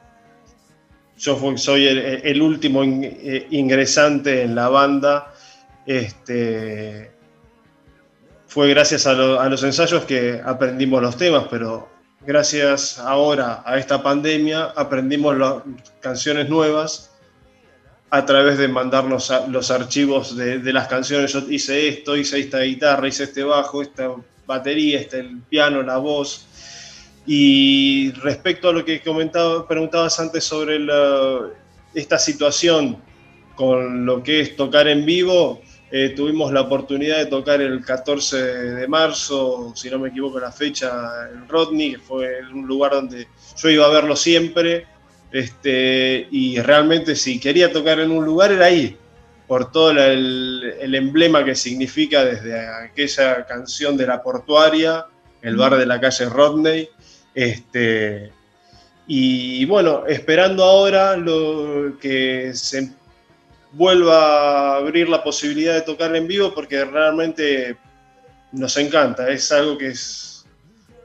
yo 1.18 1.56
soy 1.56 1.86
el, 1.88 1.98
el 1.98 2.42
último 2.42 2.84
in- 2.84 3.02
eh, 3.04 3.46
ingresante 3.50 4.42
en 4.42 4.54
la 4.54 4.68
banda. 4.68 5.34
Este, 5.86 7.10
fue 8.50 8.68
gracias 8.68 9.06
a, 9.06 9.12
lo- 9.14 9.40
a 9.40 9.48
los 9.48 9.62
ensayos 9.62 10.04
que 10.04 10.40
aprendimos 10.44 11.00
los 11.00 11.16
temas, 11.16 11.44
pero 11.48 11.88
gracias 12.26 12.98
ahora 12.98 13.62
a 13.64 13.78
esta 13.78 14.02
pandemia 14.02 14.72
aprendimos 14.76 15.36
las 15.38 15.62
canciones 16.00 16.48
nuevas 16.48 17.12
a 18.10 18.26
través 18.26 18.58
de 18.58 18.66
mandarnos 18.66 19.30
a- 19.30 19.46
los 19.46 19.70
archivos 19.70 20.36
de, 20.36 20.58
de 20.58 20.72
las 20.72 20.88
canciones. 20.88 21.32
Yo 21.32 21.38
hice 21.48 21.86
esto, 21.88 22.16
hice 22.16 22.40
esta 22.40 22.58
guitarra, 22.62 23.06
hice 23.06 23.22
este 23.24 23.44
bajo, 23.44 23.82
esta 23.82 24.10
batería, 24.46 24.98
este 24.98 25.20
el 25.20 25.38
piano, 25.48 25.80
la 25.84 25.98
voz. 25.98 26.46
Y 27.26 28.10
respecto 28.14 28.70
a 28.70 28.72
lo 28.72 28.84
que 28.84 29.00
comentaba, 29.00 29.68
preguntabas 29.68 30.18
antes 30.18 30.42
sobre 30.42 30.80
la- 30.80 31.50
esta 31.94 32.18
situación 32.18 32.98
con 33.54 34.04
lo 34.06 34.24
que 34.24 34.40
es 34.40 34.56
tocar 34.56 34.88
en 34.88 35.06
vivo, 35.06 35.60
eh, 35.92 36.10
tuvimos 36.10 36.52
la 36.52 36.62
oportunidad 36.62 37.18
de 37.18 37.26
tocar 37.26 37.60
el 37.60 37.84
14 37.84 38.36
de 38.36 38.88
marzo, 38.88 39.72
si 39.74 39.90
no 39.90 39.98
me 39.98 40.10
equivoco 40.10 40.38
la 40.38 40.52
fecha, 40.52 41.28
en 41.32 41.48
Rodney, 41.48 41.92
que 41.92 41.98
fue 41.98 42.40
un 42.52 42.66
lugar 42.66 42.92
donde 42.92 43.26
yo 43.56 43.68
iba 43.68 43.86
a 43.86 43.90
verlo 43.90 44.14
siempre, 44.14 44.86
este, 45.32 46.28
y 46.30 46.60
realmente 46.60 47.16
si 47.16 47.40
quería 47.40 47.72
tocar 47.72 47.98
en 48.00 48.10
un 48.12 48.24
lugar 48.24 48.52
era 48.52 48.66
ahí, 48.66 48.96
por 49.48 49.72
todo 49.72 49.90
el, 49.90 50.74
el 50.80 50.94
emblema 50.94 51.44
que 51.44 51.56
significa 51.56 52.24
desde 52.24 52.56
aquella 52.68 53.44
canción 53.46 53.96
de 53.96 54.06
la 54.06 54.22
portuaria, 54.22 55.06
el 55.42 55.56
bar 55.56 55.76
de 55.76 55.86
la 55.86 56.00
calle 56.00 56.26
Rodney, 56.26 56.88
este, 57.34 58.30
y 59.12 59.64
bueno, 59.64 60.06
esperando 60.06 60.62
ahora 60.62 61.16
lo 61.16 61.98
que 62.00 62.52
se 62.54 62.92
vuelva 63.72 64.74
a 64.74 64.76
abrir 64.76 65.08
la 65.08 65.22
posibilidad 65.22 65.74
de 65.74 65.82
tocar 65.82 66.14
en 66.14 66.26
vivo 66.26 66.52
porque 66.54 66.84
realmente 66.84 67.76
nos 68.52 68.76
encanta, 68.76 69.28
es 69.28 69.50
algo 69.52 69.78
que 69.78 69.88
es, 69.88 70.44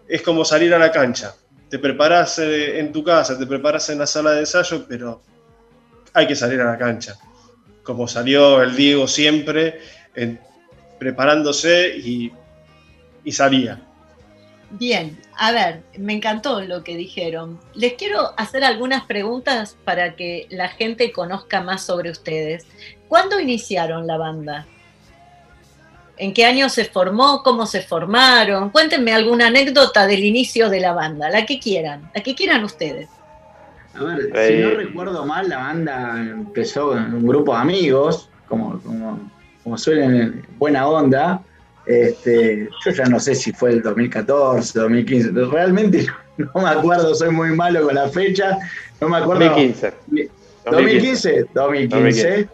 es 0.07 0.21
como 0.21 0.43
salir 0.43 0.73
a 0.73 0.79
la 0.79 0.91
cancha. 0.91 1.35
Te 1.69 1.79
preparas 1.79 2.39
eh, 2.39 2.79
en 2.79 2.91
tu 2.91 3.03
casa, 3.03 3.37
te 3.37 3.45
preparas 3.45 3.89
en 3.89 3.99
la 3.99 4.07
sala 4.07 4.31
de 4.31 4.41
ensayo, 4.41 4.85
pero 4.87 5.21
hay 6.13 6.27
que 6.27 6.35
salir 6.35 6.59
a 6.61 6.71
la 6.71 6.77
cancha. 6.77 7.15
Como 7.83 8.07
salió 8.07 8.61
el 8.63 8.75
Diego 8.75 9.07
siempre, 9.07 9.79
preparándose 10.97 11.95
y, 11.97 12.31
y 13.23 13.31
salía. 13.31 13.81
Bien, 14.71 15.17
a 15.37 15.51
ver, 15.51 15.83
me 15.97 16.13
encantó 16.13 16.61
lo 16.61 16.83
que 16.83 16.95
dijeron. 16.95 17.59
Les 17.73 17.93
quiero 17.93 18.33
hacer 18.37 18.63
algunas 18.63 19.03
preguntas 19.05 19.77
para 19.83 20.15
que 20.15 20.47
la 20.49 20.69
gente 20.69 21.11
conozca 21.11 21.61
más 21.61 21.85
sobre 21.85 22.09
ustedes. 22.11 22.65
¿Cuándo 23.07 23.39
iniciaron 23.39 24.07
la 24.07 24.17
banda? 24.17 24.65
¿En 26.17 26.33
qué 26.33 26.45
año 26.45 26.69
se 26.69 26.85
formó? 26.85 27.43
¿Cómo 27.43 27.65
se 27.65 27.81
formaron? 27.81 28.69
Cuéntenme 28.69 29.11
alguna 29.11 29.47
anécdota 29.47 30.07
del 30.07 30.23
inicio 30.23 30.69
de 30.69 30.79
la 30.79 30.93
banda, 30.93 31.29
la 31.29 31.45
que 31.45 31.59
quieran, 31.59 32.09
la 32.15 32.23
que 32.23 32.35
quieran 32.35 32.63
ustedes. 32.63 33.09
A 33.93 34.03
ver, 34.03 34.29
Eh, 34.33 34.47
si 34.47 34.63
no 34.63 34.69
recuerdo 34.71 35.25
mal, 35.25 35.49
la 35.49 35.57
banda 35.57 36.17
empezó 36.19 36.97
en 36.97 37.13
un 37.13 37.27
grupo 37.27 37.53
de 37.53 37.59
amigos, 37.59 38.29
como, 38.47 38.79
como, 38.81 39.29
como 39.63 39.77
suelen, 39.77 40.45
buena 40.57 40.87
onda. 40.87 41.41
Este, 41.85 42.67
yo 42.83 42.91
ya 42.91 43.05
no 43.05 43.19
sé 43.19 43.35
si 43.35 43.51
fue 43.51 43.71
el 43.71 43.81
2014, 43.81 44.79
2015, 44.79 45.31
realmente 45.51 46.07
no 46.37 46.61
me 46.61 46.69
acuerdo, 46.69 47.13
soy 47.13 47.29
muy 47.29 47.49
malo 47.49 47.85
con 47.85 47.95
la 47.95 48.09
fecha, 48.09 48.57
no 48.99 49.09
me 49.09 49.17
acuerdo. 49.17 49.45
2015. 49.45 49.93
2015, 50.65 51.45
2015. 51.53 52.49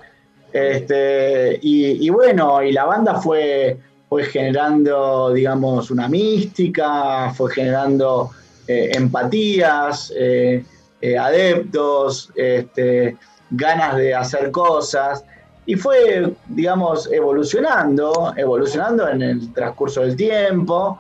Este, 0.54 1.60
y, 1.62 2.06
y 2.06 2.10
bueno, 2.10 2.62
y 2.62 2.74
la 2.74 2.86
banda 2.86 3.22
fue, 3.22 3.78
fue 4.10 4.24
generando, 4.26 5.32
digamos, 5.34 5.90
una 5.92 6.10
mística, 6.10 7.34
fue 7.34 7.52
generando 7.54 8.32
eh, 8.68 8.92
empatías, 8.96 10.14
eh, 10.16 10.64
eh, 11.00 11.18
adeptos, 11.18 12.32
este, 12.36 13.18
ganas 13.50 13.96
de 13.96 14.14
hacer 14.14 14.52
cosas. 14.52 15.24
Y 15.72 15.76
fue, 15.76 16.34
digamos, 16.50 17.10
evolucionando, 17.14 18.34
evolucionando 18.36 19.08
en 19.08 19.22
el 19.22 19.54
transcurso 19.54 20.02
del 20.02 20.18
tiempo. 20.18 21.00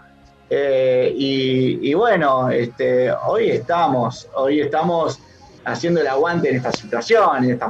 Eh, 0.49 1.13
y, 1.13 1.93
bueno, 1.93 2.49
este, 2.49 3.11
hoy 3.11 3.49
estamos, 3.49 4.29
hoy 4.33 4.61
estamos 4.61 5.19
haciendo 5.65 5.99
el 5.99 6.07
aguante 6.07 6.51
en 6.51 6.55
esta 6.55 6.71
situación, 6.71 7.43
en 7.43 7.51
esta, 7.51 7.69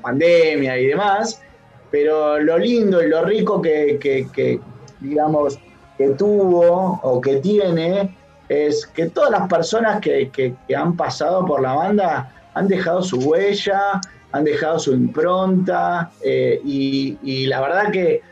pandemia 0.00 0.78
y 0.78 0.86
demás, 0.86 1.42
pero 1.90 2.40
lo 2.40 2.56
lindo 2.56 3.02
y 3.02 3.08
lo 3.10 3.22
rico 3.22 3.60
que, 3.60 4.58
digamos, 4.98 5.58
que 5.98 6.08
tuvo 6.12 7.00
o 7.02 7.20
que 7.20 7.36
tiene 7.36 8.16
es 8.48 8.86
que 8.86 9.10
todas 9.10 9.30
las 9.30 9.46
personas 9.46 10.00
que 10.00 10.54
han 10.74 10.96
pasado 10.96 11.44
por 11.44 11.60
la 11.60 11.74
banda 11.74 12.32
han 12.54 12.68
dejado 12.68 13.02
su 13.02 13.18
huella, 13.18 14.00
han 14.32 14.44
dejado 14.44 14.78
su 14.78 14.92
impronta 14.92 16.10
eh, 16.22 16.60
y, 16.64 17.46
la 17.46 17.60
verdad 17.60 17.90
que 17.90 18.22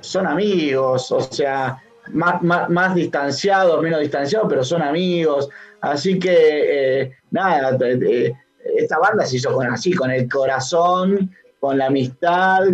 son 0.00 0.26
amigos, 0.26 1.10
o 1.12 1.20
sea, 1.20 1.82
más, 2.10 2.94
distanciados, 2.94 3.82
menos 3.82 4.00
distanciados, 4.00 4.48
pero 4.48 4.64
son 4.64 4.82
amigos. 4.82 5.48
Así 5.80 6.18
que, 6.18 7.00
eh, 7.00 7.12
nada, 7.30 7.78
esta 8.76 8.98
banda 8.98 9.24
se 9.24 9.36
hizo 9.36 9.52
con 9.52 9.66
así, 9.68 9.92
con 9.92 10.10
el 10.10 10.28
corazón, 10.28 11.30
con 11.60 11.78
la 11.78 11.86
amistad, 11.86 12.64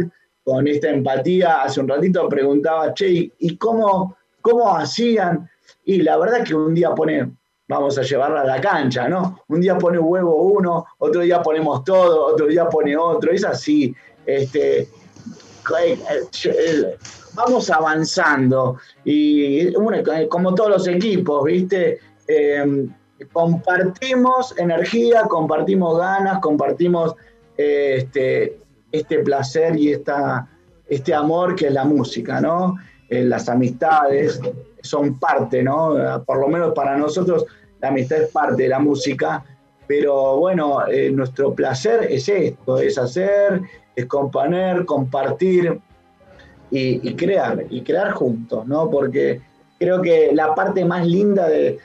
con 0.45 0.67
esta 0.67 0.89
empatía. 0.89 1.63
Hace 1.63 1.81
un 1.81 1.89
ratito 1.89 2.29
preguntaba, 2.29 2.95
che, 2.95 3.33
¿y 3.39 3.57
cómo, 3.57 4.17
cómo 4.41 4.77
hacían? 4.77 5.49
Y 5.85 6.03
la 6.03 6.17
verdad 6.17 6.45
que 6.45 6.55
un 6.55 6.75
día 6.75 6.95
pone, 6.95 7.31
vamos 7.69 7.99
a 7.99 8.03
llevarla 8.03 8.41
a 8.41 8.47
la 8.47 8.61
cancha, 8.61 9.09
¿no? 9.09 9.41
Un 9.49 9.61
día 9.61 9.77
pone 9.77 9.99
huevo 9.99 10.35
uno, 10.43 10.87
otro 10.99 11.21
día 11.21 11.43
ponemos 11.43 11.85
todo, 11.85 12.27
otro 12.27 12.47
día 12.47 12.67
pone 12.69 12.97
otro, 12.97 13.31
es 13.31 13.45
así. 13.45 13.95
Este, 14.25 14.81
eh, 14.81 15.99
eh, 16.45 16.97
vamos 17.35 17.71
avanzando 17.71 18.79
y 19.05 19.73
como 20.29 20.55
todos 20.55 20.71
los 20.71 20.89
equipos, 20.89 21.45
¿viste? 21.45 21.99
Em, 22.27 22.93
compartimos 23.33 24.57
energía, 24.59 25.23
compartimos 25.23 25.99
ganas, 25.99 26.41
compartimos 26.41 27.15
este, 27.57 28.59
este 28.93 29.19
placer 29.21 29.77
y 29.77 29.93
esta, 29.93 30.49
este 30.89 31.13
amor 31.13 31.55
que 31.55 31.67
es 31.67 31.73
la 31.73 31.85
música, 31.85 32.41
¿no? 32.41 32.77
Eh, 33.09 33.25
las 33.25 33.49
amistades 33.49 34.41
son 34.83 35.19
parte, 35.19 35.63
¿no? 35.63 36.23
Por 36.27 36.41
lo 36.41 36.49
menos 36.49 36.73
para 36.75 36.97
nosotros 36.97 37.47
la 37.81 37.89
amistad 37.89 38.23
es 38.23 38.31
parte 38.31 38.65
de 38.65 38.69
la 38.69 38.79
música, 38.79 39.45
pero 39.87 40.37
bueno, 40.37 40.87
eh, 40.87 41.11
nuestro 41.11 41.55
placer 41.55 42.07
es 42.11 42.29
esto, 42.29 42.79
es 42.79 42.99
hacer, 42.99 43.63
es 43.97 44.07
componer, 44.07 44.85
compartir 44.85 45.81
y, 46.71 47.15
crear, 47.15 47.65
y 47.71 47.83
crear 47.83 48.13
juntos, 48.13 48.67
¿no? 48.67 48.91
Porque 48.91 49.41
creo 49.79 50.03
que 50.03 50.33
la 50.35 50.55
parte 50.55 50.85
más 50.85 51.07
linda 51.07 51.49
de, 51.49 51.79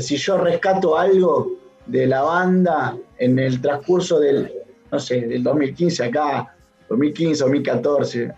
si 0.00 0.16
yo 0.16 0.38
rescato 0.38 0.96
algo 0.96 1.52
de 1.86 2.06
la 2.06 2.22
banda 2.22 2.96
en 3.18 3.38
el 3.38 3.60
transcurso 3.60 4.18
del, 4.18 4.50
no 4.90 4.98
sé, 4.98 5.20
del 5.20 5.42
2015 5.42 6.04
acá, 6.04 6.54
2015, 6.88 7.44
2014, 7.44 8.32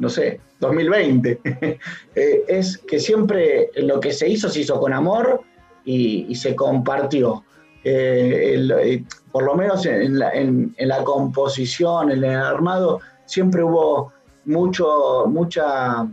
no 0.00 0.08
sé, 0.08 0.40
2020, 0.60 1.40
eh, 2.14 2.44
es 2.48 2.78
que 2.78 2.98
siempre 2.98 3.70
lo 3.76 4.00
que 4.00 4.12
se 4.12 4.28
hizo 4.28 4.48
se 4.48 4.60
hizo 4.60 4.80
con 4.80 4.92
amor 4.92 5.42
y, 5.84 6.34
se 6.34 6.54
compartió. 6.56 7.44
Eh, 7.84 8.68
eh, 8.82 9.04
por 9.32 9.44
lo 9.44 9.54
menos 9.54 9.86
en 9.86 10.18
la, 10.18 11.04
composición, 11.04 12.10
en 12.10 12.24
el 12.24 12.36
armado, 12.36 13.00
siempre 13.26 13.62
hubo 13.62 14.12
mucho, 14.44 15.26
mucha, 15.26 16.06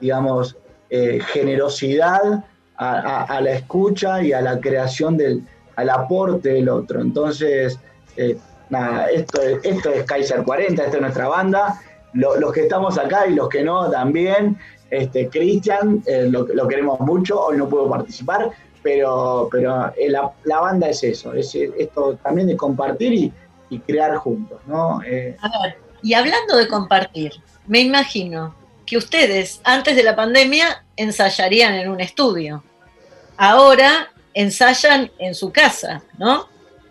digamos, 0.00 0.56
generosidad 0.88 2.44
a, 2.76 3.40
la 3.40 3.52
escucha 3.52 4.22
y 4.22 4.32
a 4.32 4.40
la 4.40 4.60
creación 4.60 5.16
del, 5.16 5.42
al 5.76 5.90
aporte 5.90 6.50
del 6.50 6.68
otro. 6.68 7.00
Entonces, 7.00 7.78
nada, 8.70 9.10
esto, 9.10 9.40
esto 9.62 9.90
es 9.90 10.04
Kaiser 10.04 10.44
40, 10.44 10.84
esta 10.84 10.96
es 10.96 11.02
nuestra 11.02 11.28
banda 11.28 11.80
los 12.16 12.52
que 12.52 12.62
estamos 12.62 12.98
acá 12.98 13.26
y 13.26 13.34
los 13.34 13.48
que 13.48 13.62
no 13.62 13.90
también. 13.90 14.58
Este, 14.90 15.28
Cristian, 15.28 16.02
eh, 16.06 16.28
lo, 16.30 16.68
queremos 16.68 17.00
mucho, 17.00 17.40
hoy 17.40 17.56
no 17.56 17.68
puedo 17.68 17.90
participar, 17.90 18.50
pero, 18.82 19.48
pero 19.50 19.92
eh, 19.96 20.08
la, 20.08 20.60
banda 20.60 20.88
es 20.88 21.02
eso, 21.02 21.32
es 21.32 21.54
esto 21.54 22.16
también 22.22 22.46
de 22.46 22.56
compartir 22.56 23.12
y, 23.12 23.32
crear 23.80 24.14
juntos, 24.16 24.60
¿no? 24.66 25.02
Eh, 25.02 25.36
A 25.40 25.62
ver, 25.62 25.76
y 26.02 26.14
hablando 26.14 26.56
de 26.56 26.68
compartir, 26.68 27.32
me 27.66 27.80
imagino 27.80 28.54
que 28.86 28.96
ustedes 28.96 29.60
antes 29.64 29.96
de 29.96 30.04
la 30.04 30.14
pandemia 30.14 30.84
ensayarían 30.96 31.74
en 31.74 31.90
un 31.90 32.00
estudio. 32.00 32.62
Ahora 33.36 34.08
ensayan 34.32 35.10
en 35.18 35.34
su 35.34 35.50
casa, 35.50 36.02
¿no? 36.16 36.48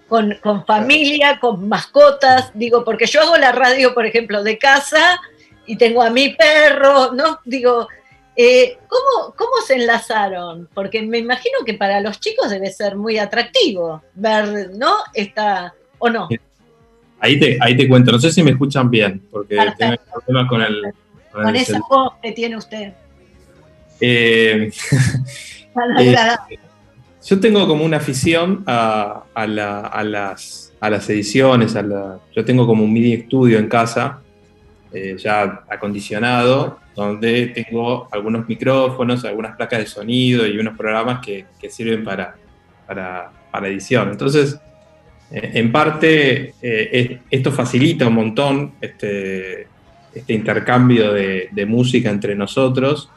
Con, 0.07 0.65
familia, 0.65 1.39
con 1.39 1.67
mascotas, 1.67 2.51
digo, 2.53 2.83
porque 2.83 3.07
yo 3.07 3.21
hago 3.21 3.37
la 3.37 3.51
radio, 3.51 3.93
por 3.93 4.05
ejemplo, 4.05 4.43
de 4.43 4.57
casa 4.57 5.19
y 5.65 5.77
tengo 5.77 6.01
a 6.01 6.09
mi 6.09 6.29
perro, 6.29 7.13
¿no? 7.13 7.39
Digo, 7.45 7.87
eh, 8.35 8.77
¿cómo, 8.87 9.61
se 9.65 9.75
enlazaron? 9.75 10.69
Porque 10.73 11.01
me 11.01 11.17
imagino 11.17 11.59
que 11.65 11.73
para 11.73 12.01
los 12.01 12.19
chicos 12.19 12.49
debe 12.49 12.71
ser 12.71 12.95
muy 12.95 13.17
atractivo 13.17 14.03
ver, 14.13 14.71
¿no? 14.75 14.93
Esta, 15.13 15.73
¿o 15.97 16.09
no? 16.09 16.29
Ahí 17.19 17.39
te, 17.39 17.57
ahí 17.61 17.75
te 17.75 17.87
cuento, 17.87 18.11
no 18.11 18.19
sé 18.19 18.31
si 18.31 18.43
me 18.43 18.51
escuchan 18.51 18.89
bien, 18.89 19.25
porque 19.31 19.57
tengo 19.77 19.95
problemas 20.13 20.49
con 20.49 20.61
el... 20.61 20.93
Con, 21.31 21.55
esa 21.55 21.79
voz 21.89 22.13
que 22.21 22.31
tiene 22.31 22.55
usted. 22.57 22.93
Eh, 23.99 24.71
eh 25.99 26.15
yo 27.25 27.39
tengo 27.39 27.67
como 27.67 27.83
una 27.83 27.97
afición 27.97 28.63
a, 28.67 29.23
las, 29.47 31.09
ediciones, 31.09 31.73
yo 31.73 32.45
tengo 32.45 32.67
como 32.67 32.83
un 32.83 32.93
mini 32.93 33.13
estudio 33.13 33.57
en 33.57 33.67
casa, 33.67 34.21
eh, 34.93 35.15
ya 35.17 35.63
acondicionado, 35.67 36.79
donde 36.95 37.47
tengo 37.47 38.07
algunos 38.11 38.47
micrófonos, 38.47 39.25
algunas 39.25 39.55
placas 39.55 39.79
de 39.79 39.85
sonido 39.87 40.45
y 40.45 40.57
unos 40.59 40.77
programas 40.77 41.19
que, 41.25 41.47
sirven 41.67 42.03
para, 42.03 42.35
para, 42.85 43.67
edición. 43.67 44.11
Entonces, 44.11 44.59
eh, 45.31 45.51
en 45.55 45.71
parte, 45.71 46.53
eh, 46.61 47.21
esto 47.31 47.51
facilita 47.51 48.07
un 48.07 48.13
montón 48.13 48.73
este, 48.79 49.67
este 50.13 50.33
intercambio 50.33 51.11
de 51.11 51.65
música 51.67 52.11
entre 52.11 52.35
nosotros 52.35 53.09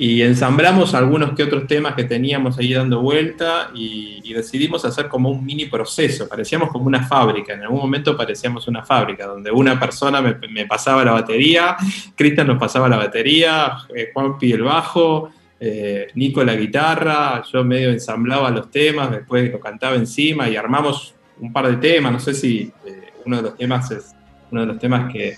y 0.00 0.22
ensamblamos 0.22 0.94
algunos 0.94 1.34
que 1.34 1.42
otros 1.42 1.66
temas 1.66 1.94
que 1.94 2.04
teníamos 2.04 2.56
ahí 2.56 2.72
dando 2.72 3.02
vuelta 3.02 3.70
y, 3.74 4.32
decidimos 4.32 4.84
hacer 4.84 5.08
como 5.08 5.28
un 5.28 5.44
mini 5.44 5.66
proceso. 5.66 6.28
Parecíamos 6.28 6.70
como 6.70 6.86
una 6.86 7.06
fábrica, 7.06 7.52
en 7.52 7.62
algún 7.64 7.80
momento 7.80 8.16
parecíamos 8.16 8.66
una 8.68 8.82
fábrica, 8.82 9.26
donde 9.26 9.50
una 9.50 9.78
persona 9.78 10.22
me, 10.22 10.66
pasaba 10.66 11.04
la 11.04 11.12
batería, 11.12 11.76
Cristian 12.14 12.46
nos 12.46 12.58
pasaba 12.58 12.88
la 12.88 12.96
batería, 12.96 13.72
eh, 13.94 14.10
Juanpi 14.14 14.52
el 14.52 14.62
bajo, 14.62 15.30
eh, 15.58 16.06
Nico 16.14 16.42
la 16.44 16.54
guitarra, 16.54 17.42
yo 17.52 17.62
medio 17.64 17.90
ensamblaba 17.90 18.50
los 18.50 18.70
temas, 18.70 19.10
después 19.10 19.50
lo 19.52 19.60
cantaba 19.60 19.96
encima 19.96 20.48
y 20.48 20.56
armamos 20.56 21.14
un 21.40 21.52
par 21.52 21.66
de 21.66 21.76
temas, 21.76 22.12
no 22.12 22.20
sé 22.20 22.32
si 22.32 22.72
eh, 22.86 23.10
uno 23.26 23.36
de 23.38 23.42
los 23.42 23.56
temas 23.56 23.90
es 23.90 24.14
uno 24.50 24.62
de 24.62 24.66
los 24.68 24.78
temas 24.78 25.12
que, 25.12 25.36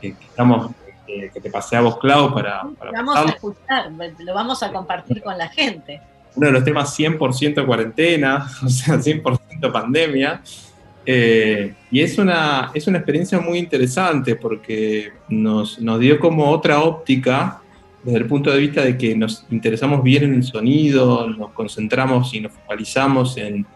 que 0.00 0.08
estamos 0.08 0.70
que, 1.32 1.40
te 1.40 1.50
pasé 1.50 1.76
a 1.76 1.80
vos, 1.80 1.98
Clau, 1.98 2.32
para... 2.32 2.62
para 2.78 2.92
vamos 2.92 3.16
a 3.16 3.24
escuchar, 3.24 3.90
lo 4.18 4.34
vamos 4.34 4.62
a 4.62 4.72
compartir 4.72 5.22
con 5.22 5.36
la 5.36 5.48
gente. 5.48 6.00
Uno 6.34 6.46
de 6.46 6.52
los 6.52 6.64
temas 6.64 6.98
100% 6.98 7.66
cuarentena, 7.66 8.46
o 8.64 8.68
sea, 8.68 8.96
100% 8.96 9.72
pandemia. 9.72 10.42
Eh, 11.04 11.74
y 11.90 12.00
es 12.00 12.16
una, 12.18 12.70
es 12.74 12.86
una 12.86 12.98
experiencia 12.98 13.40
muy 13.40 13.58
interesante 13.58 14.36
porque 14.36 15.12
nos, 15.28 15.80
nos 15.80 15.98
dio 15.98 16.20
como 16.20 16.48
otra 16.50 16.80
óptica 16.80 17.60
desde 18.02 18.18
el 18.18 18.26
punto 18.26 18.50
de 18.50 18.58
vista 18.58 18.82
de 18.82 18.96
que 18.96 19.14
nos 19.14 19.46
interesamos 19.50 20.02
bien 20.02 20.24
en 20.24 20.34
el 20.34 20.44
sonido, 20.44 21.28
nos 21.28 21.50
concentramos 21.52 22.34
y 22.34 22.40
nos 22.40 22.52
focalizamos 22.52 23.36
en, 23.36 23.66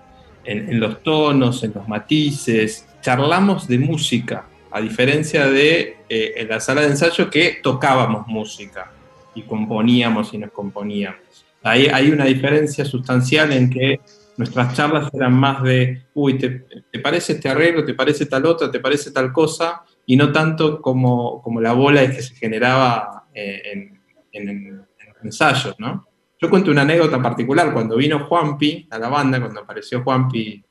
en, 0.44 0.80
los 0.80 1.02
tonos, 1.02 1.62
en 1.62 1.72
los 1.74 1.86
matices, 1.86 2.88
charlamos 3.00 3.68
de 3.68 3.78
música, 3.78 4.46
a 4.76 4.80
diferencia 4.82 5.46
de 5.46 5.96
eh, 6.06 6.34
en 6.36 6.48
la 6.48 6.60
sala 6.60 6.82
de 6.82 6.88
ensayo 6.88 7.30
que 7.30 7.60
tocábamos 7.62 8.26
música 8.26 8.92
y 9.34 9.40
componíamos 9.40 10.34
y 10.34 10.38
nos 10.38 10.50
componíamos. 10.50 11.46
Ahí 11.62 11.86
hay 11.90 12.10
una 12.10 12.26
diferencia 12.26 12.84
sustancial 12.84 13.54
en 13.54 13.70
que 13.70 14.00
nuestras 14.36 14.74
charlas 14.74 15.08
eran 15.14 15.32
más 15.32 15.62
de, 15.62 16.02
uy, 16.12 16.36
¿te, 16.36 16.98
parece 17.02 17.32
este 17.32 17.48
arreglo? 17.48 17.86
¿Te 17.86 17.94
parece 17.94 18.26
tal 18.26 18.44
otra? 18.44 18.70
¿Te 18.70 18.78
parece 18.78 19.12
tal 19.12 19.32
cosa? 19.32 19.82
Y 20.04 20.14
no 20.14 20.30
tanto 20.30 20.82
como, 20.82 21.40
como 21.40 21.58
la 21.58 21.72
bola 21.72 22.06
que 22.10 22.20
se 22.20 22.34
generaba 22.34 23.24
eh, 23.32 23.62
en, 23.72 24.00
en, 24.30 24.76
los 24.76 25.24
ensayos, 25.24 25.74
¿no? 25.78 26.06
Yo 26.38 26.50
cuento 26.50 26.70
una 26.70 26.82
anécdota 26.82 27.22
particular. 27.22 27.72
Cuando 27.72 27.96
vino 27.96 28.26
Juanpi 28.26 28.88
a 28.90 28.98
la 28.98 29.08
banda, 29.08 29.40
cuando 29.40 29.60
apareció 29.62 30.02
Juanpi 30.02 30.62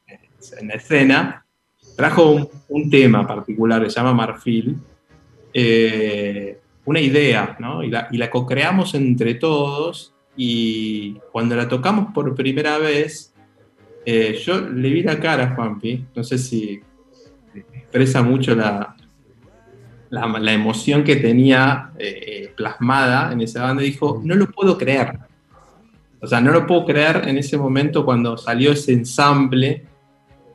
en 0.60 0.68
la 0.68 0.76
escena, 0.76 1.45
trajo 1.96 2.50
un, 2.70 2.90
tema 2.90 3.26
particular, 3.26 3.90
se 3.90 3.96
llama 3.96 4.14
Marfil, 4.14 4.78
eh, 5.54 6.60
una 6.86 7.00
idea, 7.00 7.56
¿no? 7.60 7.84
Y 7.84 7.90
la, 7.90 8.08
y 8.12 8.18
la 8.18 8.30
co-creamos 8.30 8.94
entre 8.96 9.36
todos 9.36 10.14
y 10.38 11.14
cuando 11.32 11.56
la 11.56 11.68
tocamos 11.68 12.14
por 12.14 12.36
primera 12.36 12.78
vez, 12.78 13.34
eh, 14.06 14.40
yo 14.46 14.62
le 14.62 14.90
vi 14.90 15.02
la 15.02 15.20
cara 15.20 15.46
a 15.46 15.56
Juanpi, 15.56 16.06
no 16.16 16.24
sé 16.24 16.38
si 16.38 16.80
expresa 17.56 18.22
mucho 18.22 18.54
la, 18.54 18.96
la, 20.10 20.54
emoción 20.54 21.04
que 21.04 21.16
tenía 21.16 21.92
eh, 21.98 22.52
plasmada 22.56 23.32
en 23.32 23.42
esa 23.42 23.64
banda, 23.64 23.82
dijo, 23.82 24.22
no 24.24 24.36
lo 24.36 24.48
puedo 24.48 24.78
creer. 24.78 25.20
O 26.22 26.28
sea, 26.28 26.42
no 26.42 26.52
lo 26.52 26.66
puedo 26.66 26.86
creer 26.86 27.28
en 27.28 27.38
ese 27.38 27.58
momento 27.58 28.04
cuando 28.04 28.38
salió 28.38 28.72
ese 28.72 28.94
ensamble 28.94 29.86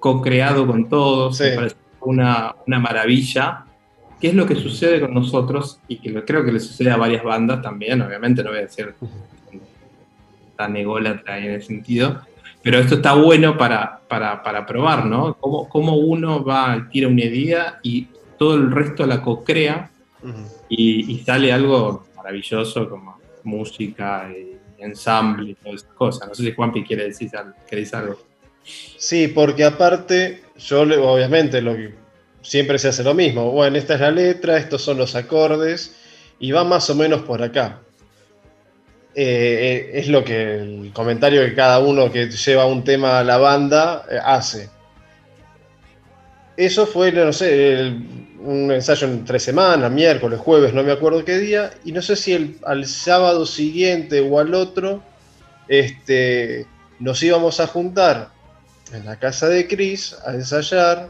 co-creado 0.01 0.67
con 0.67 0.89
todos, 0.89 1.39
me 1.39 1.47
parece 1.57 1.77
una, 2.01 2.55
una 2.67 2.79
maravilla. 2.81 3.65
¿Qué 4.21 4.29
es 4.29 4.35
lo 4.35 4.45
que 4.47 4.55
sucede 4.57 5.01
con 5.01 5.15
nosotros? 5.15 5.79
Y 5.89 5.97
que 5.99 6.11
lo- 6.11 6.25
creo 6.25 6.45
que 6.45 6.53
le 6.53 6.59
sucede 6.61 6.91
a 6.91 6.97
varias 6.97 7.23
bandas 7.23 7.63
también, 7.63 8.03
obviamente, 8.03 8.43
no 8.43 8.51
voy 8.51 8.59
a 8.59 8.63
decir 8.63 8.95
tan 10.57 10.77
ególatra 10.77 11.39
en 11.39 11.53
ese 11.53 11.69
sentido, 11.69 12.21
pero 12.63 12.79
esto 12.79 12.97
está 12.97 13.15
bueno 13.15 13.57
para, 13.57 14.01
para, 14.09 14.43
para 14.43 14.67
probar, 14.67 15.07
¿no? 15.07 15.35
Cómo, 15.41 15.69
cómo 15.69 15.97
uno 15.97 16.45
va, 16.45 16.89
tira 16.91 17.09
una 17.09 17.25
idea 17.25 17.79
y 17.83 18.09
todo 18.39 18.57
el 18.57 18.71
resto 18.71 19.07
la 19.07 19.23
co-crea 19.23 19.91
y, 20.69 21.13
y 21.13 21.19
sale 21.21 21.53
algo 21.53 22.05
maravilloso 22.17 22.89
como 22.91 23.19
música 23.45 24.31
y 24.31 24.59
ensamble 24.83 25.53
y 25.53 25.55
todas 25.55 25.83
esas 25.83 25.95
cosas. 25.95 26.29
No 26.29 26.35
sé 26.35 26.43
si 26.45 26.53
Juanpi 26.53 26.85
quiere 26.85 27.05
decir 27.05 27.31
algo. 27.37 27.55
Sí, 28.65 29.29
porque 29.29 29.65
aparte, 29.65 30.43
yo 30.59 30.83
obviamente 30.83 31.63
siempre 32.43 32.79
se 32.79 32.89
hace 32.89 33.03
lo 33.03 33.15
mismo. 33.15 33.51
Bueno, 33.51 33.77
esta 33.79 33.95
es 33.95 34.01
la 34.01 34.11
letra, 34.11 34.57
estos 34.57 34.83
son 34.83 34.99
los 34.99 35.15
acordes, 35.15 35.97
y 36.39 36.53
va 36.53 36.65
más 36.65 36.89
o 36.91 36.95
menos 36.95 37.23
por 37.23 37.43
acá. 37.43 37.81
Eh, 39.15 39.91
eh, 39.95 39.99
es 39.99 40.09
lo 40.09 40.23
que 40.23 40.55
el 40.55 40.93
comentario 40.93 41.45
que 41.45 41.55
cada 41.55 41.81
uno 41.81 42.13
que 42.13 42.31
lleva 42.31 42.67
un 42.67 42.85
tema 42.85 43.19
a 43.19 43.25
la 43.25 43.39
banda 43.39 44.07
eh, 44.11 44.19
hace. 44.23 44.71
Eso 46.57 46.87
fue, 46.87 47.11
no 47.11 47.33
sé, 47.33 47.93
un 48.41 48.71
ensayo 48.71 49.07
en 49.07 49.25
tres 49.25 49.43
semanas, 49.43 49.91
miércoles, 49.91 50.39
jueves, 50.39 50.73
no 50.75 50.83
me 50.83 50.93
acuerdo 50.93 51.25
qué 51.25 51.39
día, 51.39 51.71
y 51.85 51.93
no 51.93 52.03
sé 52.03 52.17
si 52.17 52.59
al 52.65 52.87
sábado 52.87 53.47
siguiente 53.47 54.21
o 54.21 54.39
al 54.39 54.55
otro, 54.55 55.03
este, 55.69 56.67
nos 56.99 57.23
íbamos 57.23 57.61
a 57.61 57.67
juntar 57.67 58.29
en 58.93 59.05
la 59.05 59.17
casa 59.19 59.49
de 59.49 59.67
Chris 59.67 60.17
a 60.25 60.35
ensayar, 60.35 61.09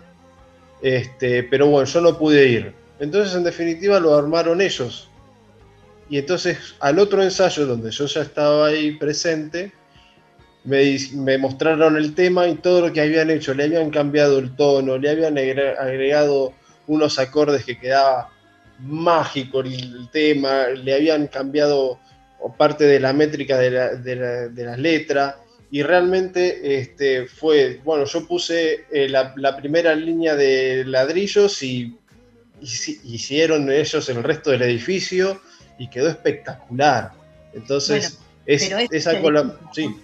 este, 0.82 1.42
pero 1.44 1.66
bueno, 1.66 1.86
yo 1.88 2.00
no 2.00 2.18
pude 2.18 2.46
ir. 2.48 2.72
Entonces, 2.98 3.34
en 3.34 3.44
definitiva, 3.44 3.98
lo 4.00 4.14
armaron 4.14 4.60
ellos. 4.60 5.08
Y 6.08 6.18
entonces, 6.18 6.58
al 6.80 6.98
otro 6.98 7.22
ensayo, 7.22 7.66
donde 7.66 7.90
yo 7.90 8.06
ya 8.06 8.22
estaba 8.22 8.66
ahí 8.66 8.92
presente, 8.96 9.72
me, 10.64 10.96
me 11.14 11.38
mostraron 11.38 11.96
el 11.96 12.14
tema 12.14 12.46
y 12.48 12.56
todo 12.56 12.86
lo 12.88 12.92
que 12.92 13.00
habían 13.00 13.30
hecho. 13.30 13.54
Le 13.54 13.64
habían 13.64 13.90
cambiado 13.90 14.38
el 14.38 14.54
tono, 14.56 14.98
le 14.98 15.08
habían 15.10 15.36
agre- 15.36 15.76
agregado 15.78 16.52
unos 16.86 17.18
acordes 17.18 17.64
que 17.64 17.78
quedaba 17.78 18.28
mágico 18.80 19.60
el, 19.60 20.08
tema, 20.10 20.66
le 20.68 20.94
habían 20.94 21.28
cambiado 21.28 21.98
parte 22.58 22.84
de 22.84 22.98
la 22.98 23.12
métrica 23.12 23.58
de 23.58 23.70
la, 23.70 23.88
de 23.94 24.16
la- 24.16 24.48
de 24.48 24.64
las 24.64 24.78
letras. 24.78 25.36
Y 25.72 25.82
realmente 25.82 26.78
este, 26.80 27.26
fue, 27.26 27.80
bueno, 27.84 28.04
yo 28.04 28.26
puse 28.26 28.86
eh, 28.92 29.08
la, 29.08 29.32
la 29.36 29.56
primera 29.56 29.94
línea 29.94 30.34
de 30.34 30.84
ladrillos 30.84 31.62
y, 31.62 31.96
y 32.60 32.66
si- 32.66 33.00
hicieron 33.04 33.70
ellos 33.70 34.08
el 34.08 34.22
resto 34.24 34.50
del 34.50 34.62
edificio 34.62 35.40
y 35.78 35.88
quedó 35.88 36.08
espectacular. 36.08 37.12
Entonces, 37.54 38.18
Bueno, 38.18 38.26
es, 38.46 38.62
este 38.62 38.96
esa 38.96 39.12
es 39.12 39.22
sí, 39.72 39.94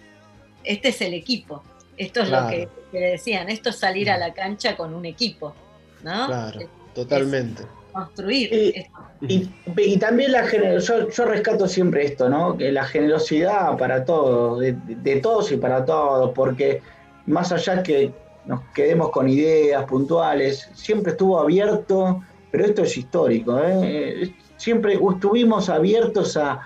Este 0.63 0.89
es 0.89 1.01
el 1.01 1.15
equipo. 1.15 1.63
Esto 1.97 2.21
es 2.23 2.29
Claro. 2.29 2.45
lo 2.45 2.51
que, 2.53 2.69
que 2.93 2.99
decían. 2.99 3.49
Esto 3.49 3.71
es 3.71 3.77
salir 3.77 4.11
a 4.11 4.19
la 4.19 4.33
cancha 4.35 4.77
con 4.77 4.95
un 4.95 5.05
equipo. 5.05 5.55
¿no? 6.03 6.27
claro, 6.27 6.61
Es 6.61 6.69
totalmente. 6.95 7.63
Construir. 8.05 8.53
Y, 8.53 8.79
esto. 8.79 8.91
y- 9.29 9.51
y 9.77 9.99
también 9.99 10.33
la 10.33 10.49
yo, 10.79 11.09
yo 11.09 11.25
rescato 11.25 11.67
siempre 11.67 12.05
esto, 12.05 12.29
¿no? 12.29 12.57
Que 12.57 12.71
la 12.73 12.85
generosidad 12.85 13.77
para 13.77 14.05
todos, 14.05 14.61
de, 14.61 14.73
de 14.87 15.17
todos 15.21 15.51
y 15.53 15.57
para 15.57 15.85
todos, 15.85 16.33
porque 16.35 16.83
más 17.27 17.51
allá 17.53 17.83
que 17.83 18.13
nos 18.45 18.61
quedemos 18.75 19.11
con 19.11 19.29
ideas 19.29 19.85
puntuales, 19.87 20.69
siempre 20.75 21.13
estuvo 21.13 21.39
abierto, 21.41 22.23
pero 22.53 22.67
esto 22.67 22.83
es 22.83 22.97
histórico, 22.97 23.59
¿eh? 23.59 24.23
Eh, 24.25 24.35
Siempre 24.59 24.95
estuvimos 24.95 25.69
abiertos 25.69 26.35
a, 26.39 26.61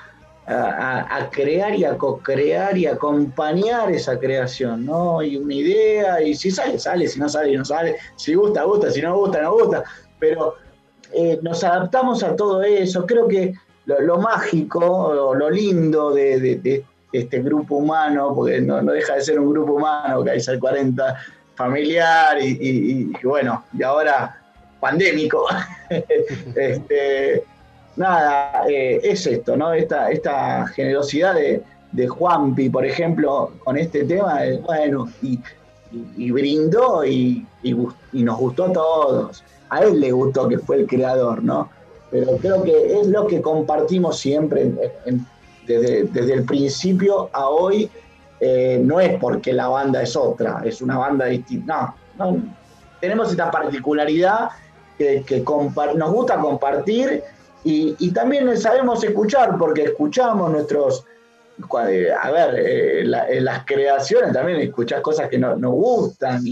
a- 0.47 1.16
a 1.16 1.31
crear 1.31 1.75
y 1.75 1.85
a 1.85 1.97
co-crear 1.99 2.77
y 2.79 2.87
a 2.87 2.93
acompañar 2.93 3.90
esa 3.90 4.16
creación, 4.19 4.85
¿no? 4.87 5.23
Y 5.23 5.37
una 5.37 5.55
idea, 5.55 6.23
y 6.23 6.35
si 6.37 6.51
sale, 6.53 6.79
sale, 6.79 7.09
si 7.09 7.19
no 7.19 7.29
sale, 7.29 7.57
no 7.57 7.64
sale, 7.64 7.97
si 8.16 8.35
gusta, 8.35 8.62
gusta, 8.62 8.90
si 8.93 9.01
no 9.03 9.16
gusta, 9.19 9.43
no 9.43 9.55
gusta, 9.55 9.83
pero 10.21 10.55
eh, 11.12 11.38
nos 11.42 11.64
adaptamos 11.64 12.23
a 12.23 12.37
todo 12.37 12.62
eso. 12.62 13.07
Creo 13.07 13.27
que 13.29 13.55
lo, 13.87 14.18
mágico, 14.18 15.12
lo, 15.14 15.35
lo 15.35 15.51
lindo 15.51 16.12
de, 16.12 16.85
este 17.12 17.42
grupo 17.42 17.77
humano, 17.77 18.33
porque 18.35 18.61
no, 18.61 18.83
deja 18.83 19.14
de 19.14 19.20
ser 19.20 19.40
un 19.40 19.51
grupo 19.51 19.75
humano, 19.75 20.23
que 20.23 20.31
hay 20.31 20.40
el 20.46 20.61
40 20.61 21.16
familiar 21.57 22.38
y, 22.40 23.12
bueno, 23.25 23.64
y 23.77 23.83
ahora 23.83 24.40
pandémico. 24.79 25.46
este, 26.55 27.42
nada, 27.96 28.64
eh, 28.68 29.01
es 29.03 29.27
esto, 29.27 29.57
¿no? 29.57 29.73
Esta, 29.73 30.11
esta 30.11 30.66
generosidad 30.68 31.35
de, 31.35 31.62
Juanpi, 32.07 32.70
por 32.70 32.87
ejemplo, 32.87 33.53
con 33.64 33.77
este 33.77 34.05
tema, 34.05 34.40
bueno, 34.64 35.09
y, 35.23 36.31
brindó 36.31 37.05
y 37.05 37.44
nos 38.12 38.38
gustó 38.38 38.66
a 38.66 38.73
todos. 38.73 39.44
A 39.71 39.81
él 39.85 40.01
le 40.01 40.13
gustó 40.13 40.49
que 40.49 40.59
fue 40.59 40.77
el 40.77 40.87
creador, 40.87 41.43
¿no? 41.43 41.71
Pero 42.11 42.37
creo 42.39 42.63
que 42.63 43.01
es 43.01 43.07
lo 43.07 43.27
que 43.27 43.41
compartimos 43.41 44.19
siempre 44.19 44.73
desde, 45.67 46.05
desde 46.05 46.33
el 46.35 46.45
principio 46.45 47.31
a 47.33 47.49
hoy. 47.49 47.91
eh, 48.43 48.81
no 48.83 48.99
es 48.99 49.19
porque 49.21 49.53
la 49.53 49.69
banda 49.69 50.01
es 50.03 50.17
otra, 50.17 50.63
es 50.65 50.81
una 50.81 50.97
banda 50.97 51.27
distinta. 51.27 51.95
No, 52.17 52.43
tenemos 53.01 53.31
esta 53.31 53.51
particularidad 53.51 54.49
que, 54.97 55.23
que 55.27 55.45
nos 55.97 56.11
gusta 56.11 56.41
compartir 56.41 57.23
y, 57.65 57.95
y 57.99 58.11
también 58.13 58.57
sabemos 58.59 59.05
escuchar 59.05 59.59
porque 59.59 59.85
escuchamos 59.85 60.51
nuestros, 60.51 61.05
eh, 61.89 62.09
a 62.19 62.31
ver, 62.31 62.55
eh, 62.59 63.05
las 63.05 63.65
creaciones 63.67 64.33
también 64.33 64.59
escuchás 64.61 65.03
cosas 65.03 65.29
que 65.29 65.39
no- 65.39 65.57
nos 65.57 65.73
gustan, 65.73 66.43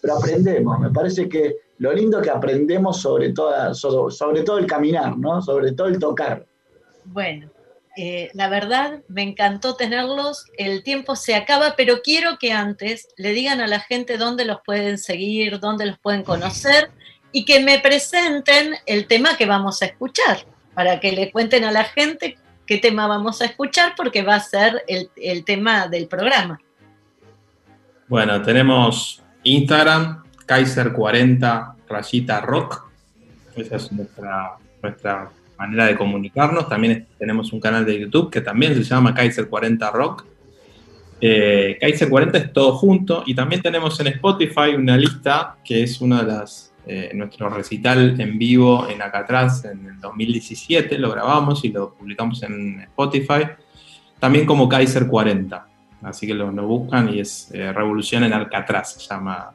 pero 0.00 0.16
aprendemos. 0.16 0.80
Me 0.80 0.90
parece 0.90 1.28
que 1.28 1.56
lo 1.78 1.92
lindo 1.92 2.20
que 2.22 2.30
aprendemos 2.30 3.00
sobre, 3.00 3.32
toda, 3.32 3.74
sobre 3.74 4.42
todo 4.42 4.58
el 4.58 4.66
caminar, 4.66 5.16
¿no? 5.18 5.42
Sobre 5.42 5.72
todo 5.72 5.88
el 5.88 5.98
tocar. 5.98 6.46
Bueno, 7.04 7.50
eh, 7.96 8.30
la 8.34 8.48
verdad 8.48 9.02
me 9.08 9.22
encantó 9.22 9.76
tenerlos. 9.76 10.46
El 10.56 10.82
tiempo 10.82 11.16
se 11.16 11.34
acaba, 11.34 11.74
pero 11.76 12.02
quiero 12.02 12.38
que 12.38 12.52
antes 12.52 13.08
le 13.16 13.32
digan 13.32 13.60
a 13.60 13.66
la 13.66 13.80
gente 13.80 14.18
dónde 14.18 14.44
los 14.44 14.58
pueden 14.64 14.98
seguir, 14.98 15.60
dónde 15.60 15.86
los 15.86 15.98
pueden 15.98 16.22
conocer 16.22 16.90
y 17.32 17.44
que 17.44 17.60
me 17.60 17.78
presenten 17.78 18.74
el 18.86 19.06
tema 19.06 19.36
que 19.36 19.46
vamos 19.46 19.82
a 19.82 19.86
escuchar, 19.86 20.46
para 20.74 21.00
que 21.00 21.12
le 21.12 21.32
cuenten 21.32 21.64
a 21.64 21.72
la 21.72 21.84
gente 21.84 22.38
qué 22.66 22.78
tema 22.78 23.06
vamos 23.06 23.42
a 23.42 23.46
escuchar, 23.46 23.94
porque 23.96 24.22
va 24.22 24.36
a 24.36 24.40
ser 24.40 24.84
el, 24.88 25.10
el 25.16 25.44
tema 25.44 25.88
del 25.88 26.06
programa. 26.06 26.60
Bueno, 28.08 28.40
tenemos 28.42 29.22
Instagram, 29.42 30.23
Kaiser40 30.46 31.74
rayita 31.88 32.40
rock. 32.40 32.84
Esa 33.56 33.76
es 33.76 33.92
nuestra, 33.92 34.58
manera 35.58 35.86
de 35.86 35.96
comunicarnos. 35.96 36.68
También 36.68 37.06
tenemos 37.18 37.52
un 37.52 37.60
canal 37.60 37.84
de 37.84 38.00
YouTube 38.00 38.30
que 38.30 38.40
también 38.40 38.74
se 38.74 38.82
llama 38.82 39.14
Kaiser40 39.14 39.92
Rock. 39.92 40.26
Eh, 41.20 41.78
Kaiser40 41.80 42.34
es 42.36 42.52
todo 42.52 42.76
junto. 42.76 43.22
Y 43.26 43.34
también 43.34 43.62
tenemos 43.62 43.98
en 44.00 44.08
Spotify 44.08 44.74
una 44.76 44.96
lista 44.96 45.56
que 45.64 45.82
es 45.82 46.00
una 46.00 46.22
de 46.22 46.32
las. 46.32 46.72
eh, 46.86 47.12
nuestro 47.14 47.48
recital 47.48 48.20
en 48.20 48.36
vivo 48.36 48.86
en 48.90 49.00
acá 49.00 49.20
atrás 49.20 49.64
en 49.64 49.86
el 49.86 50.00
2017. 50.00 50.98
Lo 50.98 51.10
grabamos 51.12 51.64
y 51.64 51.70
lo 51.70 51.94
publicamos 51.94 52.42
en 52.42 52.80
Spotify. 52.80 53.46
También 54.18 54.44
como 54.44 54.68
Kaiser40. 54.68 55.64
Así 56.04 56.26
que 56.26 56.34
lo, 56.34 56.52
buscan 56.52 57.08
y 57.08 57.20
es 57.20 57.50
eh, 57.52 57.72
Revolución 57.72 58.24
en 58.24 58.34
Alcatraz, 58.34 58.94
se 58.94 59.08
llama. 59.08 59.54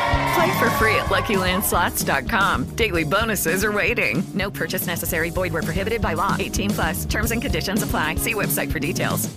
Play 0.35 0.59
for 0.59 0.69
free 0.77 0.95
at 0.95 1.07
LuckyLandSlots.com. 1.09 2.75
Daily 2.75 3.03
bonuses 3.03 3.63
are 3.63 3.71
waiting. 3.71 4.23
No 4.33 4.49
purchase 4.49 4.87
necessary. 4.87 5.29
Void 5.29 5.53
where 5.53 5.63
prohibited 5.63 6.01
by 6.01 6.13
law. 6.13 6.35
18 6.39 6.69
plus. 6.69 7.05
Terms 7.05 7.31
and 7.31 7.41
conditions 7.41 7.83
apply. 7.83 8.15
See 8.15 8.33
website 8.33 8.71
for 8.71 8.79
details. 8.79 9.29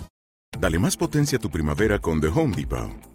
Dale 0.59 0.79
más 0.79 0.95
potencia 0.95 1.37
a 1.37 1.41
tu 1.41 1.49
primavera 1.49 1.99
con 1.99 2.21
The 2.21 2.29
Home 2.29 2.55
Depot. 2.55 3.14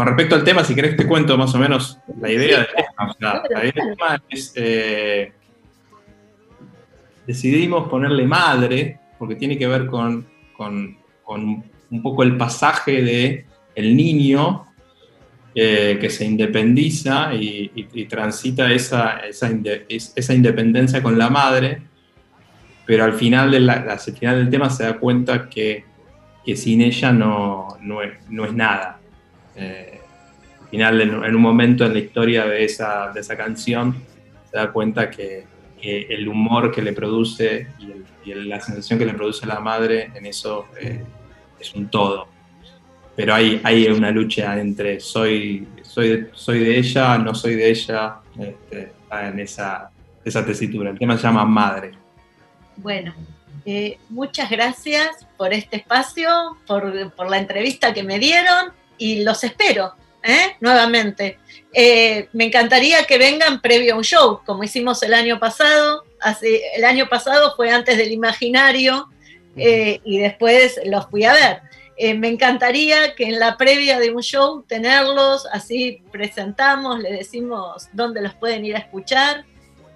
con 0.00 0.06
respecto 0.06 0.34
al 0.34 0.44
tema, 0.44 0.64
si 0.64 0.74
querés 0.74 0.96
te 0.96 1.06
cuento 1.06 1.36
más 1.36 1.54
o 1.54 1.58
menos 1.58 1.98
la 2.22 2.32
idea 2.32 2.56
del 2.60 2.68
tema. 2.74 3.10
O 3.10 3.14
sea, 3.18 3.42
la 3.50 3.60
idea 3.66 3.84
del 3.84 3.94
tema 3.96 4.22
es, 4.30 4.52
eh, 4.56 5.30
decidimos 7.26 7.86
ponerle 7.90 8.26
madre, 8.26 8.98
porque 9.18 9.34
tiene 9.36 9.58
que 9.58 9.66
ver 9.66 9.84
con, 9.88 10.26
con- 10.56 10.96
con 11.22 11.64
un 11.90 12.02
poco 12.02 12.22
el 12.22 12.38
pasaje 12.38 13.02
de 13.02 13.44
el 13.74 13.94
niño 13.94 14.64
eh, 15.54 15.98
que 16.00 16.08
se 16.08 16.24
independiza 16.24 17.34
y, 17.34 17.70
y- 17.74 17.88
y 17.92 18.06
transita 18.06 18.72
esa, 18.72 19.18
esa, 19.18 19.50
inde- 19.50 19.84
es- 19.86 20.14
esa 20.16 20.32
independencia 20.32 21.02
con 21.02 21.18
la 21.18 21.28
madre, 21.28 21.82
pero 22.86 23.04
al 23.04 23.12
final, 23.12 23.50
de 23.50 23.60
la- 23.60 23.84
al 23.86 23.98
final 23.98 24.36
del 24.36 24.48
tema 24.48 24.70
se 24.70 24.84
da 24.84 24.94
cuenta 24.98 25.50
que, 25.50 25.84
que 26.42 26.56
sin 26.56 26.80
ella 26.80 27.12
no, 27.12 27.76
no, 27.82 28.00
es, 28.00 28.12
no 28.30 28.46
es 28.46 28.54
nada. 28.54 28.96
Eh, 29.56 30.00
al 30.60 30.68
final, 30.68 31.00
en, 31.00 31.34
un 31.34 31.42
momento 31.42 31.84
en 31.84 31.92
la 31.92 31.98
historia 31.98 32.46
de 32.46 32.64
esa, 32.64 33.10
de 33.12 33.20
esa 33.20 33.36
canción, 33.36 33.96
se 34.50 34.56
da 34.56 34.70
cuenta 34.70 35.10
que, 35.10 35.44
que 35.80 36.02
el 36.10 36.28
humor 36.28 36.70
que 36.70 36.82
le 36.82 36.92
produce 36.92 37.68
y, 37.78 38.00
la 38.32 38.60
sensación 38.60 38.98
que 38.98 39.06
le 39.06 39.14
produce 39.14 39.44
la 39.46 39.58
madre 39.58 40.12
en 40.14 40.26
eso 40.26 40.66
eh, 40.80 41.02
es 41.58 41.74
un 41.74 41.88
todo. 41.88 42.28
Pero 43.16 43.34
hay, 43.34 43.60
hay 43.64 43.86
una 43.88 44.12
lucha 44.12 44.60
entre 44.60 45.00
soy, 45.00 45.66
soy, 45.82 46.28
soy 46.32 46.60
de 46.60 46.78
ella, 46.78 47.18
no 47.18 47.34
soy 47.34 47.56
de 47.56 47.70
ella, 47.70 48.16
este, 48.38 48.92
en 49.10 49.40
esa, 49.40 49.90
esa 50.24 50.44
tesitura. 50.44 50.90
El 50.90 50.98
tema 50.98 51.16
se 51.16 51.24
llama 51.24 51.44
Madre. 51.44 51.92
Bueno, 52.76 53.12
eh, 53.64 53.98
muchas 54.08 54.48
gracias 54.48 55.26
por 55.36 55.52
este 55.52 55.78
espacio, 55.78 56.56
por, 56.66 57.12
por 57.12 57.28
la 57.28 57.38
entrevista 57.38 57.92
que 57.92 58.02
me 58.02 58.18
dieron 58.18 58.72
y 59.00 59.24
los 59.24 59.42
espero 59.42 59.94
¿eh? 60.22 60.56
nuevamente. 60.60 61.38
Eh, 61.72 62.28
me 62.32 62.44
encantaría 62.44 63.04
que 63.04 63.18
vengan 63.18 63.60
previo 63.60 63.94
a 63.94 63.96
un 63.96 64.04
show, 64.04 64.40
como 64.44 64.62
hicimos 64.62 65.02
el 65.02 65.14
año 65.14 65.40
pasado. 65.40 66.04
Hace, 66.20 66.62
el 66.76 66.84
año 66.84 67.08
pasado 67.08 67.54
fue 67.56 67.70
antes 67.70 67.96
del 67.96 68.12
imaginario 68.12 69.08
eh, 69.56 70.00
y 70.04 70.18
después 70.18 70.80
los 70.84 71.06
fui 71.06 71.24
a 71.24 71.32
ver. 71.32 71.62
Eh, 71.96 72.14
me 72.14 72.28
encantaría 72.28 73.14
que 73.14 73.24
en 73.24 73.38
la 73.38 73.56
previa 73.56 73.98
de 73.98 74.10
un 74.10 74.22
show 74.22 74.62
tenerlos, 74.66 75.46
así 75.52 76.02
presentamos, 76.10 76.98
le 76.98 77.12
decimos 77.12 77.88
dónde 77.92 78.22
los 78.22 78.34
pueden 78.34 78.64
ir 78.64 78.76
a 78.76 78.78
escuchar 78.78 79.44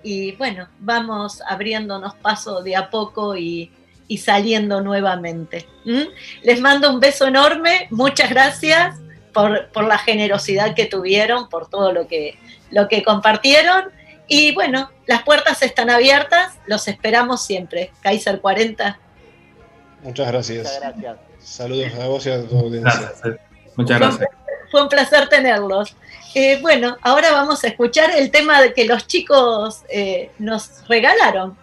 y 0.03 0.33
bueno, 0.33 0.69
vamos 0.81 1.41
abriéndonos 1.49 2.15
paso 2.17 2.63
de 2.63 2.77
a 2.77 2.91
poco 2.91 3.37
y, 3.37 3.71
y 4.09 4.19
saliendo 4.19 4.81
nuevamente. 4.81 5.67
¿Mm? 5.85 6.03
Les 6.43 6.61
mando 6.61 6.91
un 6.91 7.01
beso 7.01 7.27
enorme, 7.27 7.89
muchas 7.91 8.31
gracias 8.31 8.97
por, 9.33 9.69
por 9.69 9.85
la 9.85 9.99
generosidad 9.99 10.75
que 10.75 10.87
tuvieron, 10.87 11.49
por 11.49 11.69
todo 11.69 11.93
lo 11.93 12.07
que, 12.07 12.39
lo 12.71 12.89
que 12.89 13.03
compartieron. 13.03 13.85
Y 14.27 14.55
bueno, 14.55 14.91
las 15.07 15.23
puertas 15.23 15.63
están 15.63 15.91
abiertas, 15.91 16.59
los 16.67 16.89
esperamos 16.89 17.43
siempre. 17.45 17.93
Kaiser 18.01 18.41
40. 18.41 18.99
Muchas 20.03 20.27
gracias. 20.29 20.59
Muchas 20.59 20.81
gracias. 20.81 21.17
Saludos 21.39 21.95
a 21.95 22.07
vos 22.07 22.27
y 22.27 22.31
a 22.31 22.47
tu 22.47 22.59
audiencia. 22.59 23.13
Muchas 23.77 23.99
gracias. 23.99 24.29
Fue 24.71 24.83
un 24.83 24.89
placer 24.89 25.29
tenerlos. 25.29 25.95
Eh, 26.35 26.59
bueno, 26.61 26.97
ahora 27.03 27.33
vamos 27.33 27.63
a 27.65 27.69
escuchar 27.69 28.11
el 28.17 28.31
tema 28.31 28.61
de 28.61 28.73
que 28.73 28.87
los 28.87 29.07
chicos 29.07 29.83
eh, 29.89 30.31
nos 30.39 30.87
regalaron. 30.89 31.57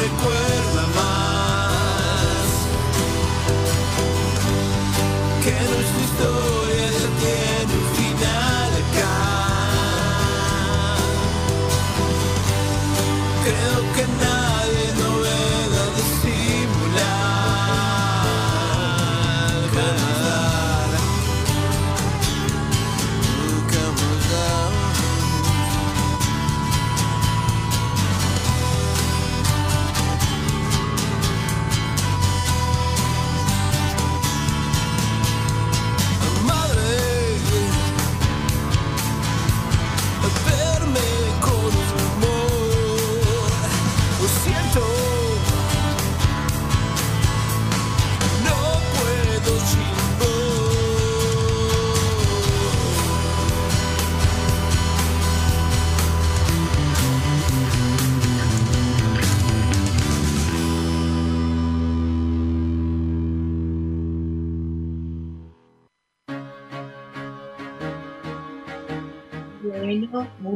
Ya 0.00 0.39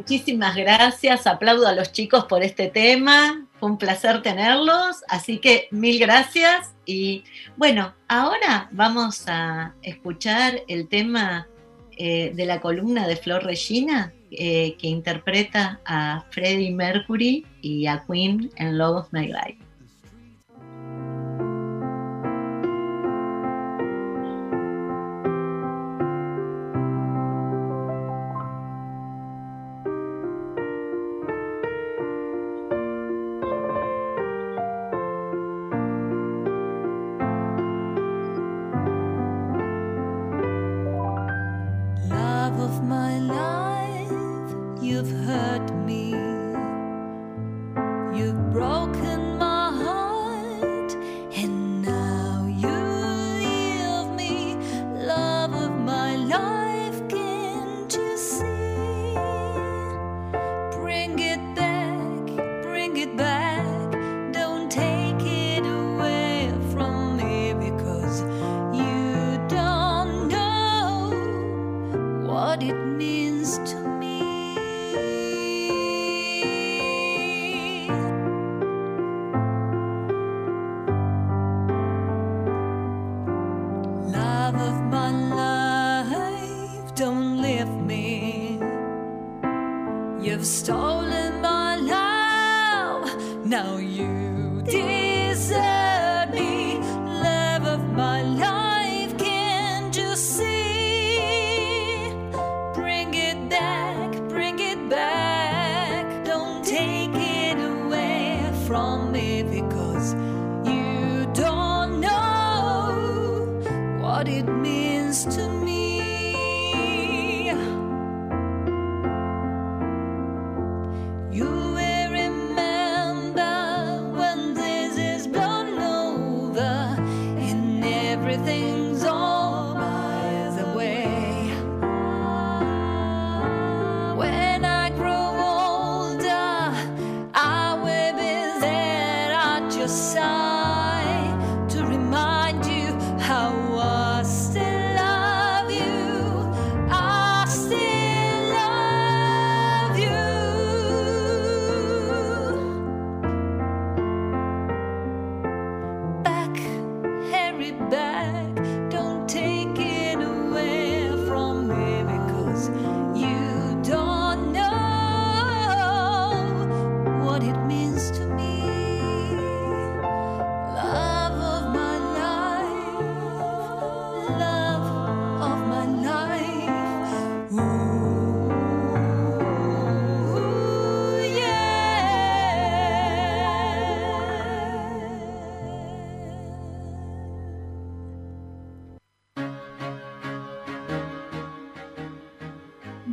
muchísimas 0.04 0.54
gracias. 0.54 1.26
Aplaudo 1.26 1.66
a 1.66 1.72
los 1.72 1.90
chicos 1.90 2.26
por 2.26 2.42
este 2.42 2.68
tema. 2.68 3.46
Fue 3.58 3.70
un 3.70 3.78
placer 3.78 4.20
tenerlos. 4.20 5.02
Así 5.08 5.38
que 5.38 5.66
mil 5.70 5.98
gracias. 5.98 6.74
Y 6.84 7.24
bueno, 7.56 7.94
ahora 8.06 8.68
vamos 8.70 9.24
a 9.28 9.74
escuchar 9.80 10.60
el 10.68 10.88
tema 10.88 11.48
eh, 11.96 12.32
de 12.34 12.44
la 12.44 12.60
columna 12.60 13.08
de 13.08 13.16
Flor 13.16 13.44
Regina, 13.44 14.12
eh, 14.30 14.76
que 14.78 14.88
interpreta 14.88 15.80
a 15.86 16.26
Freddie 16.30 16.72
Mercury 16.72 17.46
y 17.62 17.86
a 17.86 18.04
Queen 18.06 18.50
en 18.56 18.76
Love 18.76 19.06
of 19.06 19.08
My 19.10 19.26
Life. 19.28 19.63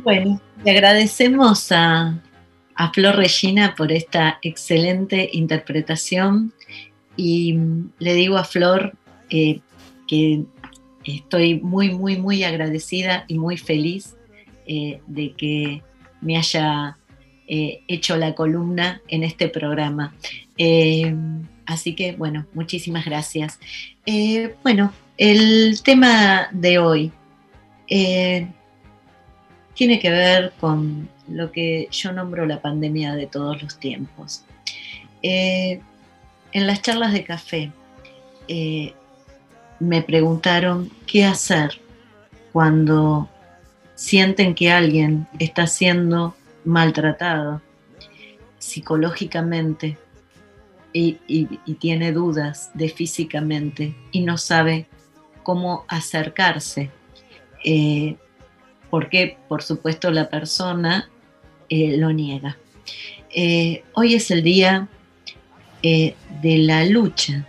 Bueno, 0.02 0.40
le 0.64 0.70
agradecemos 0.72 1.70
a, 1.70 2.20
Flor 2.92 3.14
Regina 3.14 3.76
por 3.76 3.92
esta 3.92 4.40
excelente 4.42 5.30
interpretación 5.32 6.52
y 7.16 7.56
le 8.00 8.14
digo 8.14 8.36
a 8.36 8.42
Flor 8.42 8.96
eh, 9.30 9.60
que 10.08 10.42
estoy 11.04 11.60
muy, 11.60 11.90
muy, 11.90 12.16
muy 12.16 12.42
agradecida 12.42 13.24
y 13.28 13.38
muy 13.38 13.56
feliz 13.56 14.16
eh, 14.66 15.00
de 15.06 15.32
que 15.34 15.82
me 16.20 16.36
haya 16.36 16.98
eh, 17.46 17.82
hecho 17.86 18.16
la 18.16 18.34
columna 18.34 19.00
en 19.06 19.22
este 19.22 19.48
programa. 19.48 20.12
Así 21.66 21.94
que, 21.94 22.12
bueno, 22.16 22.46
muchísimas 22.52 23.04
gracias. 23.04 23.60
Bueno, 24.64 24.92
el 25.16 25.80
tema 25.84 26.48
de 26.50 26.78
hoy 26.78 27.12
tiene 29.74 29.98
que 29.98 30.10
ver 30.10 30.52
con 30.60 31.08
lo 31.28 31.50
que 31.50 31.88
yo 31.90 32.12
nombro 32.12 32.46
la 32.46 32.60
pandemia 32.60 33.14
de 33.14 33.26
todos 33.26 33.62
los 33.62 33.78
tiempos. 33.78 34.44
Eh, 35.22 35.80
en 36.52 36.66
las 36.66 36.82
charlas 36.82 37.12
de 37.12 37.24
café 37.24 37.72
eh, 38.48 38.92
me 39.78 40.02
preguntaron 40.02 40.90
qué 41.06 41.24
hacer 41.24 41.80
cuando 42.52 43.28
sienten 43.94 44.54
que 44.54 44.70
alguien 44.70 45.26
está 45.38 45.66
siendo 45.66 46.34
maltratado 46.64 47.62
psicológicamente 48.58 49.96
y, 50.92 51.14
tiene 51.80 52.12
dudas 52.12 52.70
de 52.74 52.90
físicamente 52.90 53.96
y 54.12 54.20
no 54.20 54.36
sabe 54.36 54.86
cómo 55.42 55.84
acercarse. 55.88 56.90
eh, 57.64 58.16
porque, 58.92 59.38
por 59.48 59.62
supuesto, 59.62 60.10
la 60.10 60.28
persona 60.28 61.08
eh, 61.70 61.96
lo 61.96 62.12
niega. 62.12 62.58
Eh, 63.34 63.84
hoy 63.94 64.12
es 64.12 64.30
el 64.30 64.42
día 64.42 64.86
eh, 65.82 66.14
de 66.42 66.58
la 66.58 66.84
lucha 66.84 67.46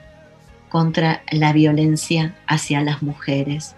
contra 0.69 1.21
la 1.33 1.51
violencia 1.51 2.33
hacia 2.47 2.79
las 2.79 3.01
mujeres. 3.01 3.75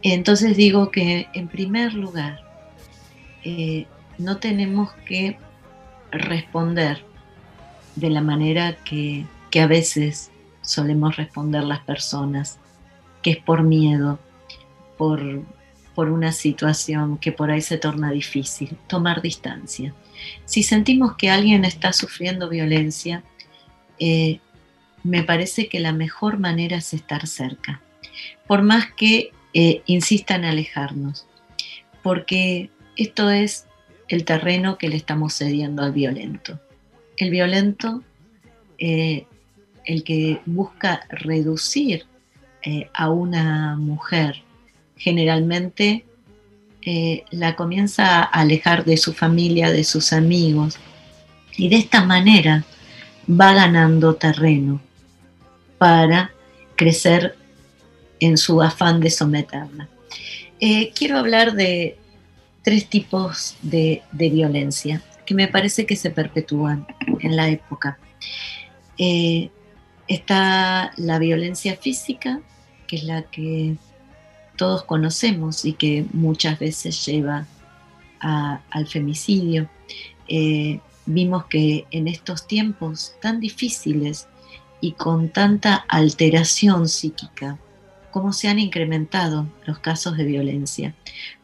Entonces 0.00 0.56
digo 0.56 0.90
que, 0.90 1.28
en 1.34 1.48
primer 1.48 1.92
lugar, 1.92 2.40
no 4.16 4.38
tenemos 4.38 4.90
que 5.04 5.36
responder 6.10 7.04
de 7.94 8.08
la 8.08 8.22
manera 8.22 8.74
que, 8.86 9.26
que 9.50 9.60
a 9.60 9.66
veces 9.66 10.30
solemos 10.62 11.18
responder 11.18 11.62
las 11.62 11.80
personas, 11.80 12.58
que 13.20 13.32
es 13.32 13.36
por 13.36 13.64
miedo, 13.64 14.18
por, 14.96 15.44
por 15.94 16.10
una 16.10 16.32
situación 16.32 17.18
que 17.18 17.32
por 17.32 17.50
ahí 17.50 17.60
se 17.60 17.78
torna 17.78 18.10
difícil, 18.10 18.76
tomar 18.86 19.22
distancia. 19.22 19.94
Si 20.44 20.62
sentimos 20.62 21.16
que 21.16 21.30
alguien 21.30 21.64
está 21.64 21.92
sufriendo 21.92 22.48
violencia, 22.48 23.22
eh, 23.98 24.40
me 25.02 25.22
parece 25.22 25.68
que 25.68 25.80
la 25.80 25.92
mejor 25.92 26.38
manera 26.38 26.76
es 26.76 26.92
estar 26.92 27.26
cerca, 27.26 27.80
por 28.46 28.62
más 28.62 28.92
que 28.92 29.32
eh, 29.54 29.82
insistan 29.86 30.44
en 30.44 30.50
alejarnos, 30.50 31.26
porque 32.02 32.70
esto 32.96 33.30
es 33.30 33.66
el 34.08 34.24
terreno 34.24 34.76
que 34.76 34.88
le 34.88 34.96
estamos 34.96 35.34
cediendo 35.34 35.82
al 35.82 35.92
violento. 35.92 36.60
El 37.16 37.30
violento, 37.30 38.02
eh, 38.78 39.26
el 39.84 40.04
que 40.04 40.40
busca 40.46 41.06
reducir 41.08 42.06
eh, 42.62 42.90
a 42.92 43.10
una 43.10 43.76
mujer, 43.76 44.42
generalmente 45.00 46.04
eh, 46.82 47.24
la 47.30 47.56
comienza 47.56 48.20
a 48.20 48.22
alejar 48.22 48.84
de 48.84 48.98
su 48.98 49.14
familia, 49.14 49.70
de 49.70 49.82
sus 49.82 50.12
amigos, 50.12 50.78
y 51.56 51.68
de 51.68 51.76
esta 51.76 52.04
manera 52.04 52.64
va 53.28 53.52
ganando 53.54 54.14
terreno 54.14 54.80
para 55.78 56.32
crecer 56.76 57.34
en 58.20 58.36
su 58.36 58.60
afán 58.62 59.00
de 59.00 59.10
someterla. 59.10 59.88
Eh, 60.60 60.92
quiero 60.94 61.16
hablar 61.16 61.54
de 61.54 61.96
tres 62.62 62.86
tipos 62.88 63.56
de, 63.62 64.02
violencia 64.12 65.02
que 65.24 65.34
me 65.34 65.48
parece 65.48 65.86
que 65.86 65.96
se 65.96 66.10
perpetúan 66.10 66.86
en 67.20 67.36
la 67.36 67.48
época. 67.48 67.98
Eh, 68.98 69.48
está 70.08 70.92
la 70.96 71.18
violencia 71.18 71.76
física, 71.76 72.40
que 72.86 72.96
es 72.96 73.04
la 73.04 73.22
que 73.22 73.76
todos 74.60 74.82
conocemos 74.82 75.64
y 75.64 75.72
que 75.72 76.04
muchas 76.12 76.58
veces 76.58 77.06
lleva 77.06 77.46
al 78.18 78.86
femicidio. 78.86 79.70
Eh, 80.28 80.80
vimos 81.06 81.46
que 81.46 81.86
en 81.90 82.06
estos 82.08 82.46
tiempos 82.46 83.14
tan 83.22 83.40
difíciles 83.40 84.28
y 84.82 84.92
con 84.92 85.30
tanta 85.30 85.76
alteración 85.88 86.90
psíquica, 86.90 87.56
cómo 88.10 88.34
se 88.34 88.48
han 88.48 88.58
incrementado 88.58 89.46
los 89.64 89.78
casos 89.78 90.18
de 90.18 90.24
violencia, 90.24 90.94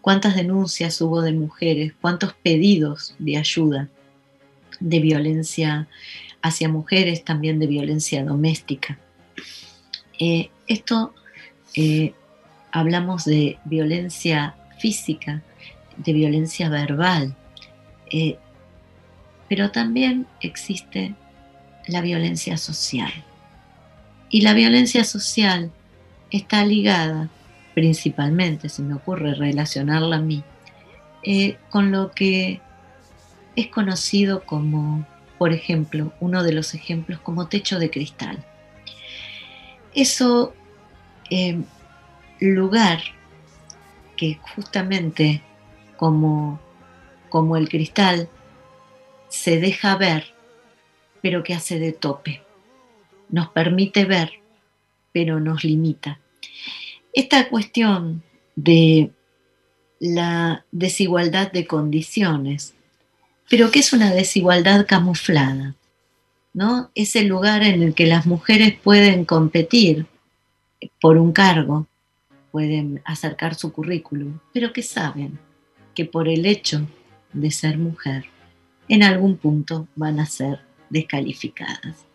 cuántas 0.03 0.37
denuncias 0.37 1.01
hubo 1.01 1.23
de 1.23 1.33
mujeres, 1.33 1.95
cuántos 1.99 2.35
pedidos 2.35 3.15
de 3.19 3.39
ayuda 3.39 3.89
de 4.79 5.01
violencia 5.01 5.89
hacia 6.43 6.69
mujeres, 6.69 7.25
también 7.25 7.61
de 7.61 7.67
violencia 7.67 8.23
doméstica. 8.23 8.99
Eh, 10.19 10.51
esto 10.67 11.15
eh, 11.75 12.13
hablamos 12.77 13.25
de 13.25 13.59
violencia 13.65 14.55
física, 14.79 15.43
de 15.97 16.13
violencia 16.13 16.69
verbal, 16.69 17.35
eh, 18.11 18.37
pero 19.49 19.71
también 19.71 20.27
existe 20.41 21.15
la 21.87 22.03
violencia 22.03 22.59
social. 22.59 23.11
Y 24.29 24.43
la 24.43 24.53
violencia 24.53 25.05
social 25.05 25.71
está 26.31 26.67
ligada 26.67 27.31
principalmente, 27.75 28.69
se 28.69 28.83
me 28.83 28.93
ocurre 28.93 29.35
relacionarla 29.35 30.17
a 30.17 30.21
mí, 30.21 30.45
eh, 31.23 31.57
con 31.71 31.93
lo 31.93 32.11
que 32.11 32.61
es 33.55 33.69
conocido 33.69 34.45
como, 34.45 35.07
por 35.39 35.55
ejemplo, 35.55 36.13
uno 36.21 36.43
de 36.43 36.53
los 36.53 36.75
ejemplos 36.75 37.21
como 37.21 37.49
techo 37.49 37.79
de 37.79 37.89
cristal. 37.89 38.45
Eso 39.95 40.55
eh, 41.31 41.59
lugar 42.41 43.01
que 44.17 44.39
justamente 44.55 45.43
como, 45.97 46.61
como 47.29 47.57
el 47.57 47.69
cristal 47.69 48.29
se 49.29 49.59
deja 49.59 49.97
ver, 49.97 50.33
pero 51.23 51.43
que 51.43 51.55
hace 51.55 51.79
de 51.79 51.93
tope. 51.93 52.43
Nos 53.29 53.49
permite 53.49 54.05
ver, 54.05 54.33
pero 55.13 55.41
nos 55.41 55.65
limita. 55.65 56.21
Esta 57.13 57.49
cuestión 57.49 58.23
de 58.55 59.11
la 59.99 60.65
desigualdad 60.73 61.51
de 61.53 61.67
condiciones, 61.67 62.75
pero 63.49 63.71
que 63.71 63.81
es 63.81 63.93
una 63.93 64.13
desigualdad 64.13 64.87
camuflada, 64.87 65.75
¿no? 66.53 66.91
Es 66.95 67.17
el 67.17 67.27
lugar 67.27 67.63
en 67.63 67.83
el 67.83 67.95
que 67.95 68.07
las 68.07 68.27
mujeres 68.27 68.75
pueden 68.79 69.25
competir 69.25 70.07
por 71.01 71.17
un 71.17 71.33
cargo, 71.33 71.87
pueden 72.57 73.03
acercar 73.05 73.55
su 73.55 73.71
currículum, 73.71 74.39
pero 74.55 74.73
que 74.73 74.83
saben 74.83 75.39
que 75.95 76.07
por 76.07 76.27
el 76.27 76.47
hecho 76.47 76.87
de 77.35 77.51
ser 77.51 77.77
mujer, 77.77 78.25
en 78.89 79.03
algún 79.03 79.37
punto 79.37 79.89
van 79.95 80.21
a 80.21 80.25
ser 80.25 80.61
descalificadas. 80.89 82.07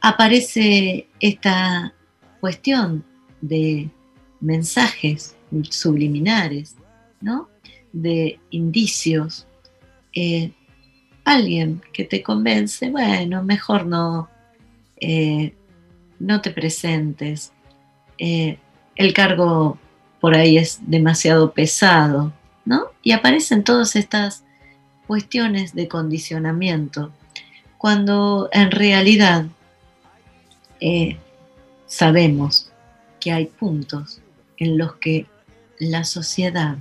Aparece 0.00 1.08
esta 1.18 1.92
cuestión 2.38 3.04
de 3.40 3.90
mensajes 4.40 5.34
subliminares, 5.70 6.76
¿no? 7.20 7.48
de 7.92 8.38
indicios. 8.50 9.48
Eh, 10.14 10.52
alguien 11.24 11.82
que 11.92 12.04
te 12.04 12.22
convence, 12.22 12.88
bueno, 12.88 13.42
mejor 13.42 13.84
no, 13.84 14.30
eh, 15.00 15.56
no 16.20 16.40
te 16.40 16.52
presentes. 16.52 17.52
Eh, 18.16 18.60
el 18.96 19.12
cargo 19.12 19.78
por 20.20 20.34
ahí 20.34 20.58
es 20.58 20.80
demasiado 20.82 21.52
pesado, 21.52 22.32
¿no? 22.64 22.86
Y 23.02 23.12
aparecen 23.12 23.64
todas 23.64 23.96
estas 23.96 24.44
cuestiones 25.06 25.74
de 25.74 25.88
condicionamiento, 25.88 27.12
cuando 27.78 28.48
en 28.52 28.70
realidad 28.70 29.46
eh, 30.80 31.16
sabemos 31.86 32.72
que 33.20 33.32
hay 33.32 33.46
puntos 33.46 34.20
en 34.56 34.78
los 34.78 34.96
que 34.96 35.26
la 35.78 36.04
sociedad, 36.04 36.78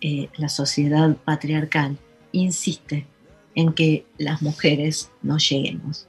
eh, 0.00 0.28
la 0.36 0.48
sociedad 0.48 1.16
patriarcal, 1.16 1.98
insiste 2.32 3.06
en 3.54 3.72
que 3.72 4.06
las 4.18 4.42
mujeres 4.42 5.10
no 5.22 5.38
lleguemos. 5.38 6.06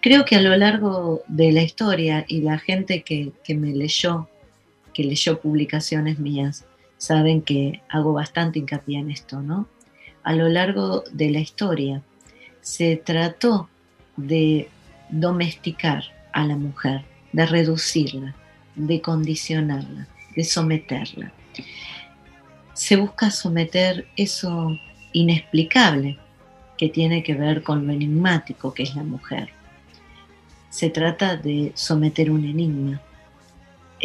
Creo 0.00 0.24
que 0.24 0.36
a 0.36 0.42
lo 0.42 0.54
largo 0.56 1.22
de 1.28 1.52
la 1.52 1.62
historia 1.62 2.24
y 2.28 2.42
la 2.42 2.58
gente 2.58 3.02
que, 3.02 3.32
que 3.42 3.54
me 3.54 3.72
leyó, 3.72 4.28
que 4.94 5.04
leyó 5.04 5.40
publicaciones 5.40 6.18
mías, 6.18 6.64
saben 6.96 7.42
que 7.42 7.82
hago 7.90 8.14
bastante 8.14 8.60
hincapié 8.60 8.98
en 9.00 9.10
esto, 9.10 9.42
¿no? 9.42 9.68
a 10.24 10.32
lo 10.32 10.48
largo 10.48 11.04
de 11.12 11.30
la 11.30 11.38
historia 11.38 12.02
se 12.62 12.96
trató 12.96 13.68
de 14.16 14.68
domesticar 15.10 16.02
a 16.32 16.46
la 16.46 16.56
mujer, 16.56 17.04
de 17.32 17.46
reducirla, 17.46 18.34
de 18.74 19.00
condicionarla, 19.02 20.08
de 20.34 20.44
someterla. 20.44 21.32
Se 22.72 22.96
busca 22.96 23.30
someter 23.30 24.08
eso 24.16 24.76
inexplicable 25.12 26.18
que 26.78 26.88
tiene 26.88 27.22
que 27.22 27.34
ver 27.34 27.62
con 27.62 27.86
lo 27.86 27.92
enigmático 27.92 28.72
que 28.72 28.82
es 28.82 28.96
la 28.96 29.04
mujer. 29.04 29.50
Se 30.70 30.90
trata 30.90 31.36
de 31.36 31.70
someter 31.74 32.30
un 32.30 32.46
enigma. 32.46 33.00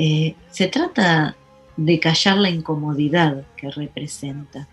Eh, 0.01 0.33
se 0.49 0.67
trata 0.69 1.35
de 1.75 1.99
callar 1.99 2.37
la 2.37 2.49
incomodidad 2.49 3.45
que 3.57 3.69
representa. 3.69 4.65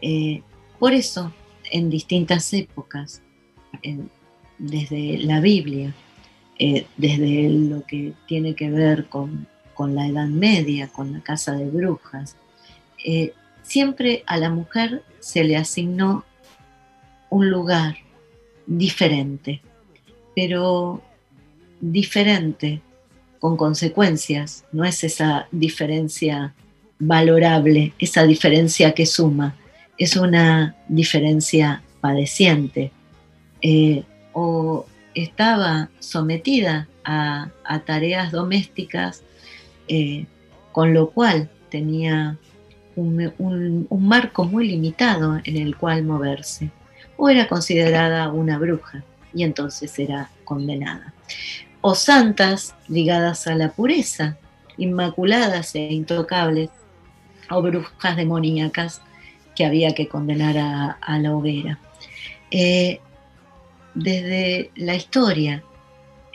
Eh, 0.00 0.40
por 0.78 0.94
eso, 0.94 1.34
en 1.70 1.90
distintas 1.90 2.54
épocas, 2.54 3.20
desde 4.56 5.18
la 5.18 5.40
Biblia, 5.40 5.94
eh, 6.58 6.86
desde 6.96 7.50
lo 7.50 7.84
que 7.84 8.14
tiene 8.26 8.54
que 8.54 8.70
ver 8.70 9.10
con, 9.10 9.46
la 9.78 10.06
Edad 10.06 10.28
Media, 10.28 10.88
con 10.88 11.12
la 11.12 11.20
casa 11.20 11.52
de 11.52 11.68
brujas, 11.68 12.34
siempre 13.62 14.22
a 14.26 14.38
la 14.38 14.48
mujer 14.48 15.02
se 15.20 15.44
le 15.44 15.58
asignó 15.58 16.24
un 17.28 17.50
lugar 17.50 17.98
diferente, 18.66 19.60
pero 20.34 21.02
diferente 21.82 22.80
con 23.38 23.56
consecuencias, 23.56 24.64
no 24.72 24.84
es 24.84 25.04
esa 25.04 25.48
diferencia 25.52 26.54
valorable, 26.98 27.92
esa 27.98 28.24
diferencia 28.24 28.92
que 28.92 29.06
suma, 29.06 29.54
es 29.96 30.16
una 30.16 30.76
diferencia 30.88 31.82
padeciente. 32.00 32.92
Eh, 33.60 34.04
o 34.32 34.86
estaba 35.14 35.88
sometida 35.98 36.88
a, 37.04 37.50
tareas 37.86 38.30
domésticas, 38.30 39.22
eh, 39.88 40.26
con 40.72 40.94
lo 40.94 41.10
cual 41.10 41.50
tenía 41.70 42.36
un, 42.94 43.86
marco 43.90 44.44
muy 44.44 44.68
limitado 44.68 45.40
en 45.44 45.56
el 45.56 45.76
cual 45.76 46.04
moverse, 46.04 46.70
o 47.16 47.28
era 47.28 47.48
considerada 47.48 48.30
una 48.30 48.58
bruja 48.58 49.02
y 49.34 49.42
entonces 49.42 49.98
era 49.98 50.30
condenada. 50.44 51.12
O 51.80 51.94
santas 51.94 52.74
ligadas 52.88 53.46
a 53.46 53.54
la 53.54 53.70
pureza, 53.70 54.36
inmaculadas 54.76 55.74
e 55.74 55.92
intocables, 55.92 56.70
o 57.50 57.62
brujas 57.62 58.16
demoníacas 58.16 59.00
que 59.54 59.64
había 59.64 59.94
que 59.94 60.08
condenar 60.08 60.56
a, 61.00 61.18
la 61.18 61.34
hoguera. 61.34 61.78
Eh, 62.50 63.00
desde 63.94 64.70
la 64.76 64.94
historia, 64.94 65.62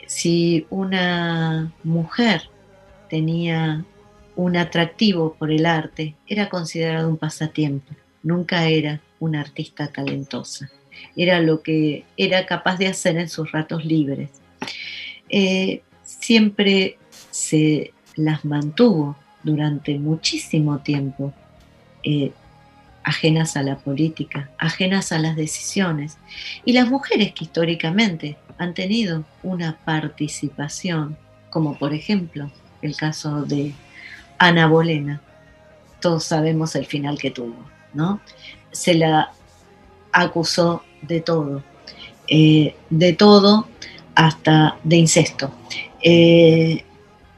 si 0.06 0.66
una 0.70 1.72
mujer 1.82 2.50
tenía 3.08 3.84
un 4.36 4.56
atractivo 4.56 5.34
por 5.34 5.50
el 5.50 5.64
arte, 5.66 6.16
era 6.26 6.48
considerado 6.48 7.08
un 7.08 7.16
pasatiempo, 7.16 7.94
nunca 8.22 8.66
era 8.66 9.00
una 9.20 9.40
artista 9.40 9.86
talentosa. 9.86 10.70
Era 11.16 11.40
lo 11.40 11.62
que 11.62 12.04
era 12.16 12.46
capaz 12.46 12.78
de 12.78 12.88
hacer 12.88 13.16
en 13.16 13.28
sus 13.28 13.50
ratos 13.52 13.84
libres. 13.84 14.30
Eh, 15.36 15.82
siempre 16.04 16.96
se 17.32 17.92
las 18.14 18.44
mantuvo 18.44 19.16
durante 19.42 19.98
muchísimo 19.98 20.78
tiempo 20.78 21.32
eh, 22.04 22.30
ajenas 23.02 23.56
a 23.56 23.64
la 23.64 23.76
política, 23.76 24.48
ajenas 24.58 25.10
a 25.10 25.18
las 25.18 25.34
decisiones. 25.34 26.18
Y 26.64 26.72
las 26.72 26.88
mujeres 26.88 27.32
que 27.32 27.46
históricamente 27.46 28.36
han 28.58 28.74
tenido 28.74 29.24
una 29.42 29.76
participación, 29.84 31.18
como 31.50 31.76
por 31.78 31.94
ejemplo 31.94 32.48
el 32.80 32.94
caso 32.96 33.42
de 33.42 33.72
Ana 34.38 34.68
Bolena, 34.68 35.20
todos 36.00 36.22
sabemos 36.22 36.76
el 36.76 36.86
final 36.86 37.18
que 37.18 37.32
tuvo, 37.32 37.56
¿no? 37.92 38.20
Se 38.70 38.94
la 38.94 39.32
acusó 40.12 40.84
de 41.02 41.20
todo, 41.20 41.64
eh, 42.28 42.76
de 42.88 43.12
todo 43.14 43.66
hasta 44.14 44.78
de 44.84 44.96
incesto. 44.96 45.52
Eh, 46.02 46.84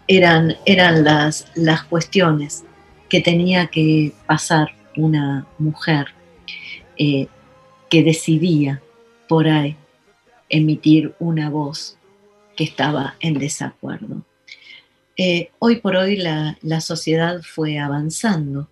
eran, 0.08 0.56
eran 0.64 1.04
las, 1.04 1.46
las 1.54 1.84
cuestiones 1.84 2.64
que 3.08 3.20
tenía 3.20 3.68
que 3.68 4.12
pasar 4.26 4.72
una 4.96 5.46
mujer 5.58 6.08
eh, 6.96 7.26
que 7.90 8.02
decidía 8.02 8.82
por 9.28 9.48
ahí 9.48 9.76
emitir 10.48 11.14
una 11.18 11.50
voz 11.50 11.96
que 12.56 12.64
estaba 12.64 13.16
en 13.20 13.34
desacuerdo. 13.38 14.22
Eh, 15.16 15.50
hoy 15.58 15.76
por 15.76 15.96
hoy 15.96 16.16
la, 16.16 16.56
la 16.62 16.80
sociedad 16.80 17.40
fue 17.42 17.78
avanzando, 17.78 18.68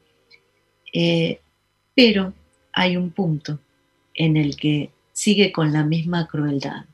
pero 1.94 2.32
hay 2.72 2.96
un 2.96 3.10
punto 3.10 3.58
en 4.14 4.36
el 4.36 4.56
que 4.56 4.90
sigue 5.12 5.52
con 5.52 5.72
la 5.72 5.84
misma 5.84 6.26
crueldad, 6.26 6.84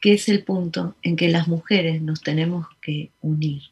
que 0.00 0.14
es 0.14 0.28
el 0.28 0.44
punto 0.44 0.94
en 1.02 1.16
que 1.16 1.28
las 1.28 1.48
mujeres 1.48 2.02
nos 2.02 2.20
tenemos 2.20 2.66
que 2.80 3.10
unir 3.22 3.62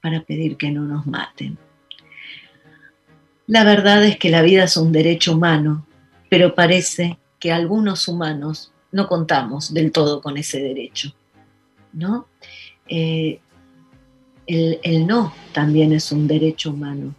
para 0.00 0.22
pedir 0.22 0.56
que 0.56 0.70
no 0.70 0.82
nos 0.82 1.06
maten. 1.06 1.58
La 3.46 3.64
verdad 3.64 4.04
es 4.04 4.18
que 4.18 4.30
la 4.30 4.42
vida 4.42 4.64
es 4.64 4.76
un 4.76 4.92
derecho 4.92 5.32
humano, 5.32 5.86
pero 6.28 6.54
parece 6.54 7.18
que 7.38 7.52
algunos 7.52 8.08
humanos 8.08 8.72
no 8.92 9.08
contamos 9.08 9.72
del 9.72 9.92
todo 9.92 10.20
con 10.20 10.36
ese 10.36 10.60
derecho, 10.60 11.14
¿no? 11.92 12.26
Eh, 12.88 13.40
el, 14.46 14.80
el 14.82 15.06
no 15.06 15.34
también 15.52 15.92
es 15.92 16.12
un 16.12 16.26
derecho 16.26 16.70
humano. 16.70 17.14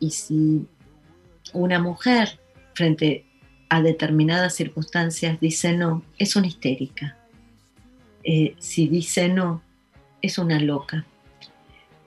Y 0.00 0.10
si 0.10 0.66
una 1.52 1.80
mujer 1.80 2.38
frente 2.74 3.24
a 3.68 3.82
determinadas 3.82 4.54
circunstancias 4.54 5.40
dice 5.40 5.76
no, 5.76 6.02
es 6.18 6.36
una 6.36 6.46
histérica. 6.46 7.17
Eh, 8.24 8.54
si 8.58 8.88
dice 8.88 9.28
no, 9.28 9.62
es 10.20 10.38
una 10.38 10.58
loca. 10.58 11.04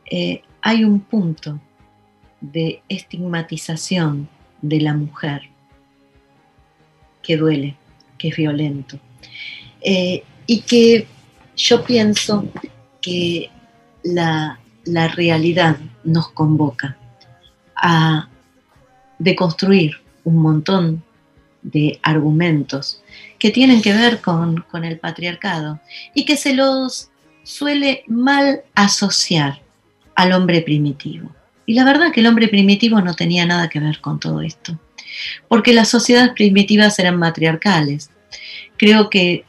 Eh, 0.09 0.43
hay 0.61 0.83
un 0.83 0.99
punto 0.99 1.59
de 2.41 2.81
estigmatización 2.89 4.27
de 4.61 4.81
la 4.81 4.93
mujer 4.93 5.43
que 7.21 7.37
duele, 7.37 7.75
que 8.17 8.29
es 8.29 8.35
violento. 8.35 8.99
Eh, 9.81 10.23
y 10.45 10.61
que 10.61 11.07
yo 11.55 11.83
pienso 11.83 12.47
que 13.01 13.49
la, 14.03 14.59
la 14.85 15.07
realidad 15.07 15.77
nos 16.03 16.29
convoca 16.29 16.97
a 17.75 18.27
deconstruir 19.17 19.97
un 20.23 20.37
montón 20.37 21.03
de 21.61 21.99
argumentos 22.03 23.01
que 23.39 23.51
tienen 23.51 23.81
que 23.81 23.93
ver 23.93 24.21
con, 24.21 24.63
con, 24.69 24.83
el 24.83 24.99
patriarcado 24.99 25.79
y 26.13 26.25
que 26.25 26.37
se 26.37 26.53
los 26.53 27.09
suele 27.43 28.03
mal 28.07 28.61
asociar 28.75 29.61
al 30.15 30.33
hombre 30.33 30.61
primitivo. 30.61 31.31
Y 31.65 31.73
la 31.73 31.85
verdad 31.85 32.11
que 32.11 32.19
el 32.19 32.27
hombre 32.27 32.47
primitivo 32.47 33.01
no 33.01 33.13
tenía 33.15 33.45
nada 33.45 33.69
que 33.69 33.79
ver 33.79 33.99
con 33.99 34.19
todo 34.19 34.41
esto, 34.41 34.77
porque 35.47 35.73
las 35.73 35.89
sociedades 35.89 36.31
primitivas 36.33 36.97
eran 36.99 37.17
matriarcales. 37.17 38.09
Creo 38.77 39.09
que 39.09 39.45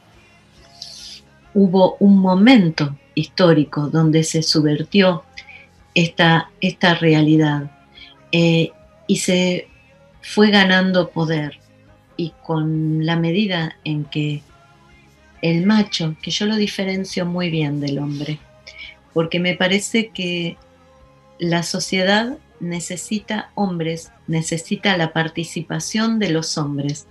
hubo 1.53 1.97
un 1.99 2.19
momento 2.19 2.97
histórico 3.15 3.89
donde 3.89 4.23
se 4.23 4.41
subvertió 4.41 5.23
esta, 5.93 6.49
esta 6.61 6.95
realidad 6.95 7.71
eh, 8.31 8.71
y 9.07 9.17
se 9.17 9.67
fue 10.21 10.49
ganando 10.49 11.11
poder 11.11 11.59
y 12.17 12.33
con 12.43 13.05
la 13.05 13.15
medida 13.15 13.75
en 13.83 14.05
que 14.05 14.43
el 15.41 15.65
macho, 15.65 16.15
que 16.21 16.31
yo 16.31 16.45
lo 16.45 16.55
diferencio 16.55 17.25
muy 17.25 17.49
bien 17.49 17.79
del 17.79 17.99
hombre, 17.99 18.39
porque 19.13 19.39
me 19.39 19.55
parece 19.55 20.09
que 20.09 20.57
la 21.39 21.63
sociedad 21.63 22.37
necesita 22.59 23.51
hombres, 23.55 24.11
necesita 24.27 24.95
la 24.97 25.11
participación 25.11 26.19
de 26.19 26.29
los 26.29 26.57
hombres 26.57 27.07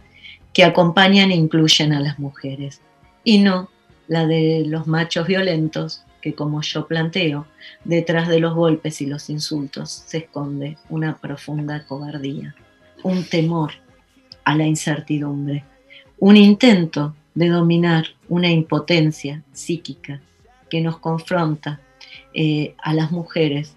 que 0.53 0.65
acompañan 0.65 1.31
e 1.31 1.37
incluyen 1.37 1.93
a 1.93 2.01
las 2.01 2.19
mujeres 2.19 2.81
y 3.25 3.39
no 3.39 3.69
la 4.09 4.27
de 4.27 4.65
los 4.67 4.87
machos 4.87 5.27
violentos 5.27 6.05
que 6.23 6.35
como 6.35 6.63
yo 6.63 6.87
planteo, 6.87 7.47
detrás 7.85 8.29
de 8.29 8.41
los 8.41 8.55
golpes 8.55 9.01
y 9.03 9.07
los 9.07 9.29
insultos 9.29 10.05
se 10.07 10.19
esconde 10.19 10.79
una 10.89 11.19
profunda 11.19 11.85
cobardía, 11.85 12.55
un 13.03 13.25
temor 13.25 13.73
a 14.45 14.55
la 14.55 14.67
incertidumbre, 14.67 15.65
un 16.19 16.37
intento 16.37 17.15
de 17.35 17.49
dominar 17.49 18.07
una 18.29 18.51
impotencia 18.51 19.43
psíquica 19.53 20.21
que 20.71 20.81
nos 20.81 20.99
confronta 20.99 21.81
eh, 22.35 22.75
a 22.83 22.95
las 22.95 23.11
mujeres 23.11 23.77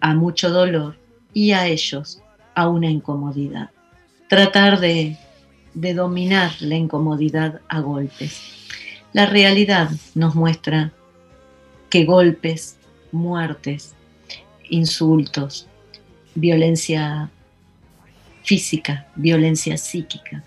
a 0.00 0.14
mucho 0.14 0.50
dolor 0.50 0.96
y 1.32 1.52
a 1.52 1.66
ellos 1.66 2.22
a 2.54 2.68
una 2.68 2.90
incomodidad. 2.90 3.70
Tratar 4.28 4.80
de, 4.80 5.16
de 5.74 5.94
dominar 5.94 6.52
la 6.60 6.76
incomodidad 6.76 7.60
a 7.68 7.80
golpes. 7.80 8.40
La 9.12 9.26
realidad 9.26 9.90
nos 10.14 10.34
muestra 10.34 10.92
que 11.90 12.04
golpes, 12.04 12.78
muertes, 13.12 13.94
insultos, 14.68 15.66
violencia 16.34 17.30
física, 18.42 19.06
violencia 19.16 19.76
psíquica, 19.76 20.42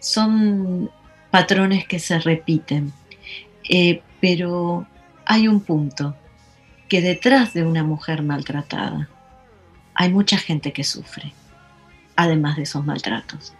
son 0.00 0.90
patrones 1.30 1.86
que 1.86 1.98
se 1.98 2.18
repiten, 2.18 2.92
eh, 3.68 4.02
pero 4.20 4.86
hay 5.24 5.48
un 5.48 5.60
punto 5.60 6.16
que 6.88 7.00
detrás 7.00 7.52
de 7.52 7.64
una 7.64 7.82
mujer 7.82 8.22
maltratada 8.22 9.08
hay 9.94 10.10
mucha 10.10 10.38
gente 10.38 10.72
que 10.72 10.84
sufre, 10.84 11.32
además 12.14 12.56
de 12.56 12.62
esos 12.62 12.84
maltratos. 12.84 13.54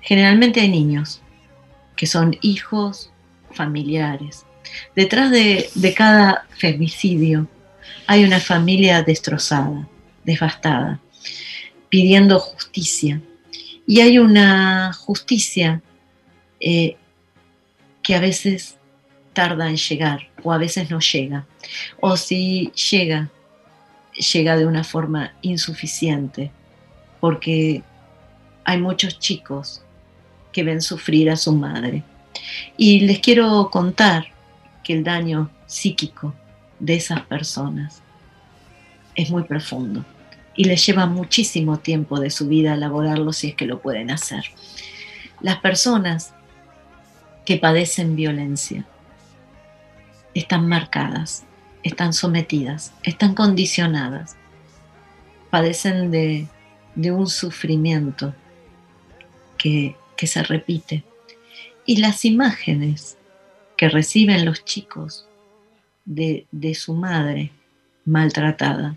Generalmente 0.00 0.60
hay 0.60 0.68
niños 0.68 1.22
que 1.96 2.06
son 2.06 2.36
hijos, 2.42 3.10
familiares. 3.52 4.44
Detrás 4.96 5.30
de, 5.30 5.70
de 5.74 5.94
cada 5.94 6.46
femicidio 6.58 7.46
hay 8.06 8.24
una 8.24 8.40
familia 8.40 9.02
destrozada, 9.02 9.88
devastada, 10.24 11.00
pidiendo 11.94 12.40
justicia. 12.40 13.20
Y 13.86 14.00
hay 14.00 14.18
una 14.18 14.92
justicia 14.94 15.80
eh, 16.58 16.96
que 18.02 18.16
a 18.16 18.20
veces 18.20 18.78
tarda 19.32 19.70
en 19.70 19.76
llegar 19.76 20.28
o 20.42 20.50
a 20.50 20.58
veces 20.58 20.90
no 20.90 20.98
llega. 20.98 21.46
O 22.00 22.16
si 22.16 22.72
llega, 22.90 23.30
llega 24.32 24.56
de 24.56 24.66
una 24.66 24.82
forma 24.82 25.34
insuficiente, 25.40 26.50
porque 27.20 27.84
hay 28.64 28.80
muchos 28.80 29.20
chicos 29.20 29.80
que 30.50 30.64
ven 30.64 30.82
sufrir 30.82 31.30
a 31.30 31.36
su 31.36 31.52
madre. 31.52 32.02
Y 32.76 33.02
les 33.02 33.20
quiero 33.20 33.70
contar 33.70 34.26
que 34.82 34.94
el 34.94 35.04
daño 35.04 35.48
psíquico 35.66 36.34
de 36.80 36.96
esas 36.96 37.20
personas 37.20 38.02
es 39.14 39.30
muy 39.30 39.44
profundo 39.44 40.04
y 40.56 40.64
les 40.64 40.84
lleva 40.86 41.06
muchísimo 41.06 41.78
tiempo 41.78 42.20
de 42.20 42.30
su 42.30 42.48
vida 42.48 42.74
elaborarlo 42.74 43.32
si 43.32 43.48
es 43.48 43.54
que 43.54 43.66
lo 43.66 43.80
pueden 43.80 44.10
hacer. 44.10 44.44
Las 45.40 45.58
personas 45.58 46.32
que 47.44 47.56
padecen 47.56 48.16
violencia 48.16 48.86
están 50.32 50.68
marcadas, 50.68 51.44
están 51.82 52.12
sometidas, 52.12 52.92
están 53.02 53.34
condicionadas, 53.34 54.36
padecen 55.50 56.10
de, 56.10 56.48
de 56.94 57.12
un 57.12 57.28
sufrimiento 57.28 58.34
que, 59.58 59.96
que 60.16 60.26
se 60.26 60.42
repite. 60.42 61.04
Y 61.86 61.98
las 61.98 62.24
imágenes 62.24 63.18
que 63.76 63.88
reciben 63.88 64.44
los 64.44 64.64
chicos 64.64 65.28
de, 66.04 66.46
de 66.50 66.74
su 66.74 66.94
madre 66.94 67.50
maltratada 68.04 68.96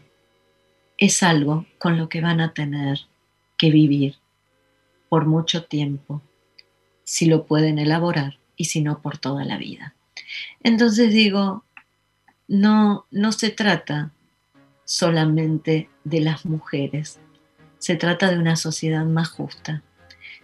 es 0.97 1.23
algo 1.23 1.65
con 1.77 1.97
lo 1.97 2.09
que 2.09 2.21
van 2.21 2.41
a 2.41 2.53
tener 2.53 2.99
que 3.57 3.71
vivir 3.71 4.15
por 5.09 5.25
mucho 5.25 5.65
tiempo, 5.65 6.21
si 7.03 7.25
lo 7.25 7.45
pueden 7.45 7.79
elaborar 7.79 8.37
y 8.55 8.65
si 8.65 8.81
no 8.81 9.01
por 9.01 9.17
toda 9.17 9.45
la 9.45 9.57
vida. 9.57 9.95
Entonces 10.63 11.13
digo, 11.13 11.63
no, 12.47 13.05
no 13.11 13.31
se 13.31 13.49
trata 13.49 14.11
solamente 14.83 15.89
de 16.03 16.21
las 16.21 16.45
mujeres, 16.45 17.19
se 17.77 17.95
trata 17.95 18.29
de 18.29 18.39
una 18.39 18.55
sociedad 18.55 19.05
más 19.05 19.29
justa, 19.29 19.83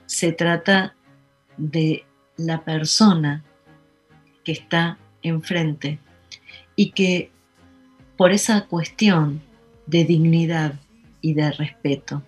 se 0.06 0.32
trata 0.32 0.96
de 1.58 2.06
la 2.38 2.64
persona 2.64 3.44
que 4.44 4.52
está 4.52 4.98
enfrente 5.22 6.00
y 6.76 6.92
que 6.92 7.32
por 8.18 8.32
esa 8.32 8.66
cuestión 8.66 9.42
de 9.86 10.06
dignidad 10.06 10.76
y 11.22 11.34
de 11.34 11.52
respeto 11.52 12.24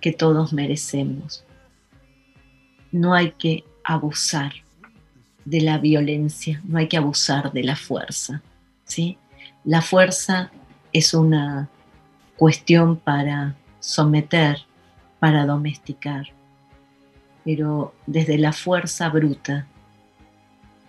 que 0.00 0.12
todos 0.12 0.52
merecemos, 0.52 1.44
no 2.92 3.14
hay 3.14 3.32
que 3.32 3.64
abusar 3.84 4.52
de 5.44 5.60
la 5.60 5.78
violencia, 5.78 6.60
no 6.64 6.78
hay 6.78 6.88
que 6.88 6.96
abusar 6.96 7.52
de 7.52 7.64
la 7.64 7.76
fuerza. 7.76 8.42
¿sí? 8.84 9.18
La 9.64 9.82
fuerza 9.82 10.50
es 10.92 11.14
una 11.14 11.68
cuestión 12.36 12.96
para 12.96 13.56
someter, 13.80 14.58
para 15.18 15.46
domesticar, 15.46 16.26
pero 17.44 17.94
desde 18.06 18.38
la 18.38 18.52
fuerza 18.52 19.08
bruta 19.08 19.66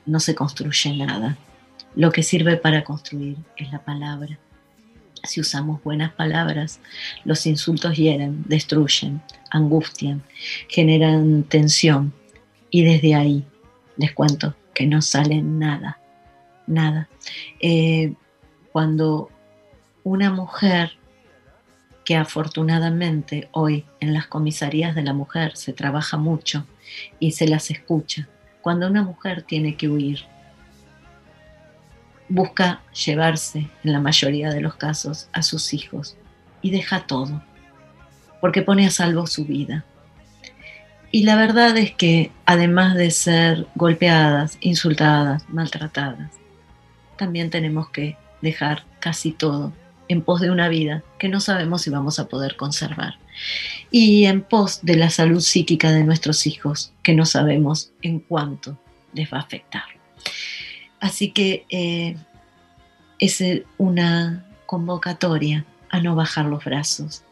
no 0.06 0.20
se 0.20 0.36
construye 0.36 0.96
nada. 0.96 1.38
Lo 1.96 2.12
que 2.12 2.24
sirve 2.24 2.56
para 2.58 2.84
construir 2.84 3.38
es 3.58 3.72
la 3.72 3.80
palabra. 3.84 4.40
Si 5.24 5.40
usamos 5.40 5.84
buenas 5.84 6.14
palabras, 6.14 6.80
los 7.26 7.46
insultos 7.46 7.96
hieren, 7.96 8.44
destruyen, 8.48 9.22
angustian, 9.50 10.24
generan 10.68 11.44
tensión 11.44 12.14
y 12.70 12.84
desde 12.84 13.16
ahí 13.16 13.46
les 13.98 14.14
cuento 14.14 14.56
que 14.74 14.88
no 14.88 15.02
sale 15.02 15.42
nada, 15.42 16.00
nada. 16.66 17.10
Eh, 17.60 18.14
cuando 18.72 19.30
una 20.04 20.32
mujer 20.32 20.98
que 22.04 22.16
afortunadamente 22.16 23.50
hoy 23.52 23.86
en 24.00 24.14
las 24.14 24.28
comisarías 24.28 24.96
de 24.96 25.04
la 25.04 25.14
mujer 25.14 25.56
se 25.56 25.74
trabaja 25.74 26.18
mucho 26.18 26.66
y 27.20 27.34
se 27.34 27.48
las 27.48 27.70
escucha, 27.70 28.28
cuando 28.62 28.88
una 28.88 29.04
mujer 29.04 29.44
tiene 29.44 29.76
que 29.76 29.90
huir, 29.90 30.26
busca 32.32 32.82
llevarse, 33.06 33.68
en 33.84 33.92
la 33.92 34.00
mayoría 34.00 34.50
de 34.52 34.62
los 34.62 34.76
casos, 34.76 35.28
a 35.34 35.42
sus 35.42 35.74
hijos 35.74 36.16
y 36.62 36.72
deja 36.72 37.06
todo, 37.06 37.44
porque 38.40 38.62
pone 38.62 38.88
a 38.88 38.92
salvo 38.92 39.28
su 39.28 39.46
vida. 39.46 39.84
Y 41.12 41.24
la 41.24 41.36
verdad 41.36 41.76
es 41.76 41.92
que 41.92 42.32
además 42.46 42.96
de 42.96 43.12
ser 43.12 43.68
golpeadas, 43.76 44.58
insultadas, 44.62 45.44
maltratadas, 45.50 46.32
también 47.18 47.50
tenemos 47.50 47.90
que 47.90 48.16
dejar 48.42 48.86
casi 49.02 49.34
todo 49.34 49.74
en 50.08 50.22
pos 50.22 50.40
de 50.40 50.52
una 50.52 50.70
vida 50.70 51.04
que 51.20 51.28
no 51.28 51.42
sabemos 51.42 51.82
si 51.82 51.90
vamos 51.90 52.18
a 52.18 52.30
poder 52.30 52.56
conservar. 52.56 53.16
Y 53.92 54.26
en 54.26 54.42
pos 54.42 54.80
de 54.84 54.96
la 54.96 55.10
salud 55.10 55.42
psíquica 55.42 55.92
de 55.92 56.06
nuestros 56.06 56.48
hijos, 56.48 56.94
que 57.04 57.14
no 57.14 57.26
sabemos 57.26 57.92
en 58.02 58.20
cuánto 58.20 58.80
les 59.14 59.32
va 59.32 59.40
a 59.40 59.42
afectar. 59.42 59.84
Así 61.02 61.32
que 61.32 61.66
eh, 61.70 62.16
es 63.18 63.44
una 63.78 64.46
convocatoria 64.68 65.66
a 65.90 66.00
no 66.00 66.16
bajar 66.16 66.46
los 66.46 66.64
brazos, 66.64 67.24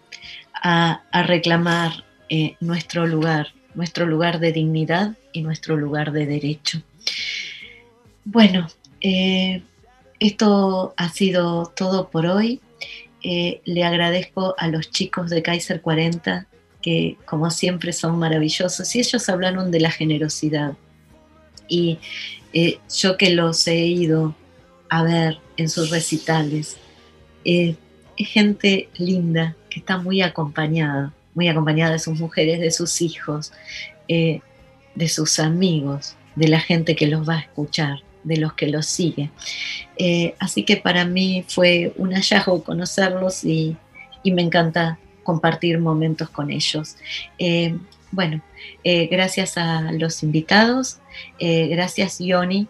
a, 0.53 1.01
reclamar 1.25 2.03
eh, 2.29 2.55
nuestro 2.59 3.05
lugar, 3.05 3.53
nuestro 3.75 4.07
lugar 4.07 4.39
de 4.39 4.51
dignidad 4.51 5.15
y 5.31 5.43
nuestro 5.43 5.77
lugar 5.77 6.11
de 6.11 6.25
derecho. 6.25 6.81
Bueno, 8.25 8.67
eh, 9.01 9.61
esto 10.19 10.95
ha 10.97 11.09
sido 11.09 11.67
todo 11.67 12.09
por 12.09 12.25
hoy. 12.25 12.59
Le 13.21 13.83
agradezco 13.83 14.55
a 14.57 14.67
los 14.67 14.89
chicos 14.89 15.29
de 15.29 15.43
Kaiser 15.43 15.81
40, 15.81 16.47
que 16.81 17.17
como 17.25 17.51
siempre 17.51 17.93
son 17.93 18.17
maravillosos, 18.17 18.95
y 18.95 18.99
ellos 18.99 19.29
hablaron 19.29 19.69
de 19.69 19.79
la 19.79 19.91
generosidad. 19.91 20.73
Y 21.69 21.99
eh, 22.53 22.79
yo 22.93 23.17
que 23.17 23.29
los 23.29 23.65
he 23.67 23.85
ido 23.85 24.35
a 24.89 25.03
ver 25.03 25.37
en 25.57 25.69
sus 25.69 25.89
recitales, 25.89 26.77
es 27.45 27.77
gente 28.17 28.89
linda, 28.97 29.55
que 29.69 29.79
está 29.79 29.97
muy 29.97 30.21
acompañada, 30.21 31.13
muy 31.33 31.47
acompañada 31.47 31.93
de 31.93 31.99
sus 31.99 32.19
mujeres, 32.19 32.59
de 32.59 32.71
sus 32.71 33.01
hijos, 33.01 33.53
eh, 34.07 34.41
de 34.95 35.07
sus 35.07 35.39
amigos, 35.39 36.15
de 36.35 36.47
la 36.47 36.59
gente 36.59 36.95
que 36.95 37.07
los 37.07 37.27
va 37.27 37.35
a 37.35 37.39
escuchar, 37.39 37.99
de 38.23 38.37
los 38.37 38.53
que 38.53 38.67
los 38.67 38.85
sigue. 38.85 39.29
Eh, 39.97 40.35
así 40.39 40.63
que 40.63 40.77
para 40.77 41.05
mí 41.05 41.45
fue 41.47 41.93
un 41.97 42.13
hallazgo 42.13 42.63
conocerlos 42.63 43.43
y, 43.43 43.77
me 44.25 44.43
encanta 44.43 44.99
compartir 45.23 45.79
momentos 45.79 46.29
con 46.29 46.51
ellos. 46.51 46.97
Eh, 47.39 47.75
bueno, 48.11 48.41
gracias 48.83 49.57
a 49.57 49.91
los 49.91 50.23
invitados, 50.23 50.99
gracias 51.39 52.19
Yoni, 52.19 52.67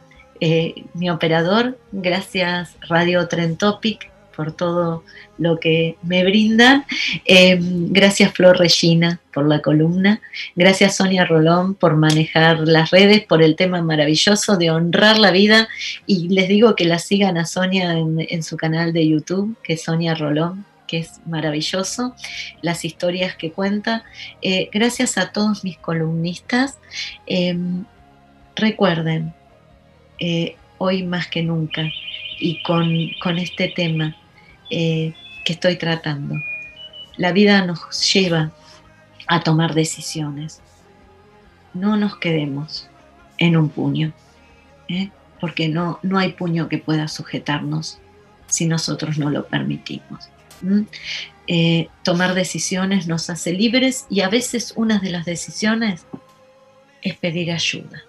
mi 0.94 1.10
operador, 1.10 1.78
gracias 1.92 2.76
Radio 2.88 3.28
Trend 3.28 3.58
Topic 3.58 4.10
por 4.40 4.54
todo 4.54 5.04
lo 5.38 5.60
que 5.60 5.98
me 6.02 6.24
brindan. 6.24 6.86
Em, 7.26 7.92
gracias 7.92 8.32
Flor 8.32 8.58
Regina 8.58 9.20
por 9.34 9.46
la 9.46 9.62
columna. 9.62 10.22
Gracias 10.56 10.96
Sonia 10.96 11.26
Rolón 11.26 11.76
por 11.76 11.98
manejar 11.98 12.60
las 12.60 12.90
redes, 12.90 13.26
por 13.26 13.44
el 13.44 13.58
tema 13.58 13.82
maravilloso 13.82 14.56
de 14.56 14.72
honrar 14.72 15.18
la 15.18 15.32
vida. 15.32 15.68
Y 16.06 16.30
les 16.30 16.48
digo 16.48 16.78
que 16.78 16.86
la 16.86 17.00
sigan 17.00 17.38
a 17.38 17.44
Sonia 17.44 17.98
en, 17.98 18.42
su 18.42 18.56
canal 18.56 18.94
de 18.94 19.10
YouTube, 19.10 19.58
que 19.62 19.74
es 19.74 19.84
Sonia 19.84 20.16
Rolón 20.16 20.64
que 20.90 20.98
es 20.98 21.22
maravilloso, 21.28 22.16
las 22.64 22.84
historias 22.84 23.36
que 23.36 23.52
cuenta. 23.52 24.04
Eh, 24.42 24.70
gracias 24.74 25.20
a 25.20 25.32
todos 25.32 25.64
mis 25.64 25.78
columnistas. 25.78 26.80
Em, 27.28 27.86
recuerden, 28.56 29.36
eh, 30.18 30.56
hoy 30.80 31.04
más 31.04 31.28
que 31.28 31.44
nunca, 31.44 31.84
y 32.40 32.64
con, 32.64 32.90
con 33.22 33.38
este 33.38 33.68
tema, 33.68 34.16
eh, 34.72 35.14
que 35.46 35.54
estoy 35.54 35.76
tratando. 35.76 36.36
La 37.18 37.34
vida 37.34 37.64
nos 37.64 37.80
lleva 38.12 38.52
a 39.28 39.42
tomar 39.42 39.76
decisiones. 39.76 40.60
No 41.76 41.98
nos 41.98 42.18
quedemos 42.18 42.90
en 43.38 43.58
un 43.58 43.70
puño, 43.70 44.12
porque 45.40 45.70
no, 45.70 46.00
no 46.02 46.18
hay 46.18 46.34
puño 46.34 46.68
que 46.68 46.80
pueda 46.80 47.08
sujetarnos 47.08 48.00
si 48.48 48.66
nosotros 48.66 49.20
no 49.20 49.30
lo 49.30 49.46
permitimos. 49.46 50.30
Eh, 51.48 51.88
tomar 52.04 52.36
decisiones 52.36 53.08
nos 53.08 53.30
hace 53.30 53.54
libres 53.54 54.06
y 54.10 54.22
a 54.22 54.30
veces 54.30 54.74
una 54.76 55.00
de 55.00 55.10
las 55.10 55.26
decisiones 55.26 56.06
es 57.02 57.18
pedir 57.18 57.52
ayuda. 57.52 58.04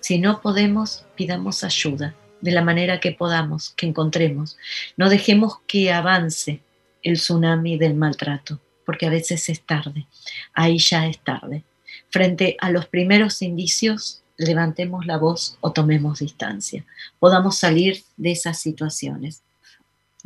Si 0.00 0.18
no 0.18 0.40
podemos, 0.40 1.04
pidamos 1.16 1.64
ayuda 1.64 2.14
de 2.40 2.52
la 2.52 2.62
manera 2.62 3.00
que 3.00 3.12
podamos, 3.12 3.70
que 3.70 3.86
encontremos. 3.86 4.56
No 4.96 5.08
dejemos 5.08 5.60
que 5.66 5.92
avance 5.92 6.60
el 7.02 7.16
tsunami 7.16 7.78
del 7.78 7.94
maltrato, 7.94 8.60
porque 8.84 9.06
a 9.06 9.10
veces 9.10 9.48
es 9.48 9.60
tarde, 9.62 10.06
ahí 10.52 10.78
ya 10.78 11.06
es 11.06 11.18
tarde. 11.18 11.64
Frente 12.10 12.56
a 12.60 12.70
los 12.70 12.86
primeros 12.86 13.42
indicios, 13.42 14.22
levantemos 14.36 15.06
la 15.06 15.18
voz 15.18 15.56
o 15.60 15.72
tomemos 15.72 16.18
distancia, 16.20 16.84
podamos 17.18 17.58
salir 17.58 18.02
de 18.16 18.32
esas 18.32 18.58
situaciones. 18.60 19.42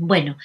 Bueno, 0.03 0.39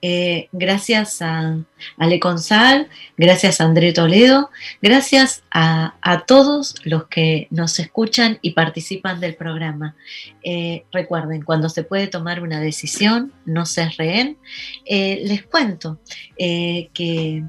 eh, 0.00 0.48
gracias 0.52 1.20
a 1.20 1.58
Ale 1.98 2.18
Consal, 2.18 2.88
gracias 3.18 3.60
a 3.60 3.64
André 3.64 3.92
Toledo, 3.92 4.48
gracias 4.80 5.42
a, 5.50 5.92
todos 6.26 6.76
los 6.84 7.08
que 7.08 7.46
nos 7.50 7.78
escuchan 7.78 8.38
y 8.40 8.52
participan 8.52 9.20
del 9.20 9.34
programa. 9.34 9.96
Eh, 10.42 10.84
recuerden, 10.92 11.42
cuando 11.42 11.68
se 11.68 11.84
puede 11.84 12.06
tomar 12.06 12.42
una 12.42 12.58
decisión, 12.58 13.34
no 13.44 13.66
se 13.66 13.90
rehén. 13.90 14.38
Eh, 14.86 15.20
les 15.26 15.42
cuento 15.42 16.00
que 16.38 17.44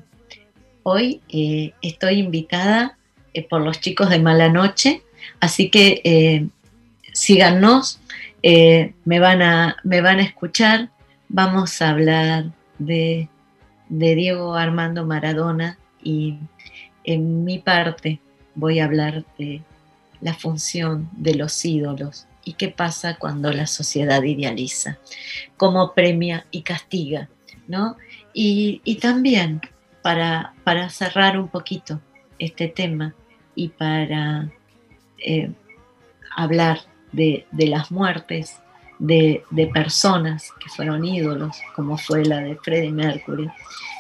hoy 0.84 1.22
estoy 1.82 2.16
invitada 2.16 2.98
por 3.50 3.62
los 3.62 3.80
chicos 3.80 4.10
de 4.10 4.20
Mala 4.20 4.50
Noche, 4.50 5.02
así 5.40 5.70
que 5.70 6.50
síganos, 7.14 8.02
me, 8.44 9.20
van 9.22 9.42
a, 9.42 9.78
me 9.86 10.02
van 10.02 10.20
a 10.20 10.24
escuchar 10.24 10.90
vamos 11.34 11.82
a 11.82 11.90
hablar 11.90 12.52
de, 12.78 13.28
Diego 13.90 14.56
Armando 14.56 15.06
Maradona 15.06 15.78
y 16.02 16.38
en 17.04 17.44
mi 17.44 17.60
parte 17.60 18.20
voy 18.56 18.80
a 18.80 18.86
hablar 18.86 19.26
de 19.38 19.62
la 20.22 20.34
función 20.34 21.10
de 21.12 21.36
los 21.36 21.66
ídolos 21.66 22.28
y 22.46 22.54
qué 22.54 22.70
pasa 22.70 23.18
cuando 23.18 23.52
la 23.52 23.68
sociedad 23.68 24.24
idealiza, 24.24 25.00
cómo 25.58 25.94
premia 25.94 26.46
y 26.52 26.62
castiga, 26.62 27.30
¿no? 27.68 27.98
Y, 28.34 28.98
también, 29.02 29.62
para, 30.02 30.54
cerrar 30.90 31.40
un 31.40 31.48
poquito, 31.48 32.00
este 32.40 32.68
tema 32.68 33.14
y 33.56 33.70
para 33.70 34.50
eh, 35.20 35.52
hablar 36.36 36.80
de, 37.12 37.46
las 37.52 37.92
muertes 37.92 38.63
de, 39.04 39.70
personas 39.74 40.54
que 40.62 40.70
fueron 40.70 41.04
ídolos, 41.04 41.62
como 41.76 41.98
fue 41.98 42.24
la 42.24 42.40
de 42.40 42.56
Freddie 42.56 42.92
Mercury, 42.92 43.50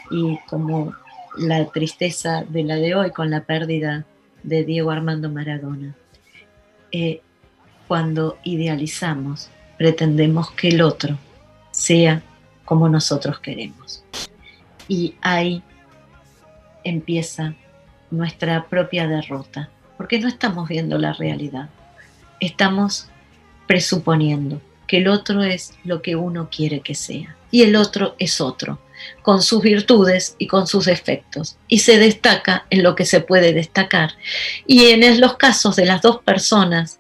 y 0.09 0.37
como 0.47 0.95
la 1.37 1.65
tristeza 1.71 2.45
de 2.47 2.63
la 2.63 2.75
de 2.77 2.95
hoy 2.95 3.11
con 3.11 3.29
la 3.29 3.41
pérdida 3.41 4.05
de 4.43 4.63
Diego 4.63 4.91
Armando 4.91 5.29
Maradona. 5.29 5.93
Eh, 6.91 7.21
cuando 7.87 8.37
idealizamos, 8.43 9.49
pretendemos 9.77 10.51
que 10.51 10.69
el 10.69 10.81
otro 10.81 11.17
sea 11.71 12.21
como 12.63 12.87
nosotros 12.87 13.39
queremos. 13.39 14.05
Y 14.87 15.15
ahí 15.21 15.61
empieza 16.85 17.55
nuestra 18.09 18.67
propia 18.69 19.07
derrota, 19.07 19.69
porque 19.97 20.19
no 20.19 20.29
estamos 20.29 20.69
viendo 20.69 20.97
la 20.97 21.11
realidad, 21.11 21.69
estamos 22.39 23.09
presuponiendo 23.67 24.61
que 24.93 24.99
el 24.99 25.07
otro 25.07 25.41
es 25.41 25.73
lo 25.83 26.03
que 26.03 26.15
uno 26.15 26.49
quiere 26.55 26.81
que 26.81 26.93
sea 26.93 27.35
y 27.49 27.63
el 27.63 27.75
otro 27.75 28.13
es 28.19 28.39
otro, 28.39 28.77
con 29.23 29.41
sus 29.41 29.63
virtudes 29.63 30.35
y 30.37 30.45
con 30.45 30.67
sus 30.67 30.85
defectos, 30.85 31.57
y 31.67 31.79
se 31.79 31.97
destaca 31.97 32.67
en 32.69 32.83
lo 32.83 32.93
que 32.93 33.03
se 33.03 33.19
puede 33.19 33.53
destacar. 33.53 34.11
Y 34.67 34.89
en 34.89 35.19
los 35.19 35.35
casos 35.37 35.75
de 35.77 35.87
las 35.87 36.03
dos 36.03 36.21
personas 36.21 36.99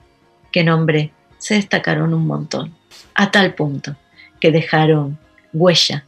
que 0.51 0.63
nombré, 0.63 1.11
se 1.37 1.53
destacaron 1.53 2.15
un 2.15 2.25
montón, 2.25 2.75
a 3.13 3.29
tal 3.29 3.53
punto 3.53 3.95
que 4.41 4.51
dejaron 4.51 5.19
huella, 5.53 6.03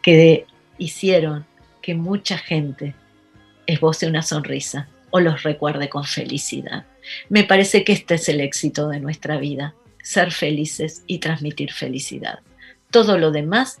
que 0.00 0.46
hicieron 0.78 1.44
que 1.82 1.94
mucha 1.94 2.38
gente 2.38 2.94
esboce 3.66 4.06
una 4.06 4.22
sonrisa 4.22 4.88
o 5.10 5.20
los 5.20 5.42
recuerde 5.42 5.90
con 5.90 6.04
felicidad. 6.04 6.86
Me 7.28 7.44
parece 7.44 7.84
que 7.84 7.92
este 7.92 8.14
es 8.14 8.30
el 8.30 8.40
éxito 8.40 8.88
de 8.88 9.00
nuestra 9.00 9.36
vida, 9.36 9.74
ser 10.08 10.32
felices 10.32 11.02
y 11.06 11.18
transmitir 11.18 11.70
felicidad. 11.70 12.38
Todo 12.90 13.18
lo 13.18 13.30
demás 13.30 13.78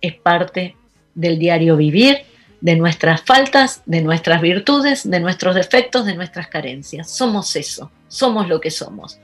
es 0.00 0.14
parte 0.14 0.76
del 1.16 1.36
diario 1.36 1.76
vivir, 1.76 2.18
de 2.60 2.76
nuestras 2.76 3.22
faltas, 3.22 3.82
de 3.84 4.00
nuestras 4.00 4.40
virtudes, 4.40 5.10
de 5.10 5.18
nuestros 5.18 5.56
defectos, 5.56 6.06
de 6.06 6.14
nuestras 6.14 6.46
carencias. 6.46 7.10
Somos 7.10 7.56
eso, 7.56 7.90
somos 8.06 8.48
lo 8.48 8.60
que 8.60 8.70
somos. 8.70 9.18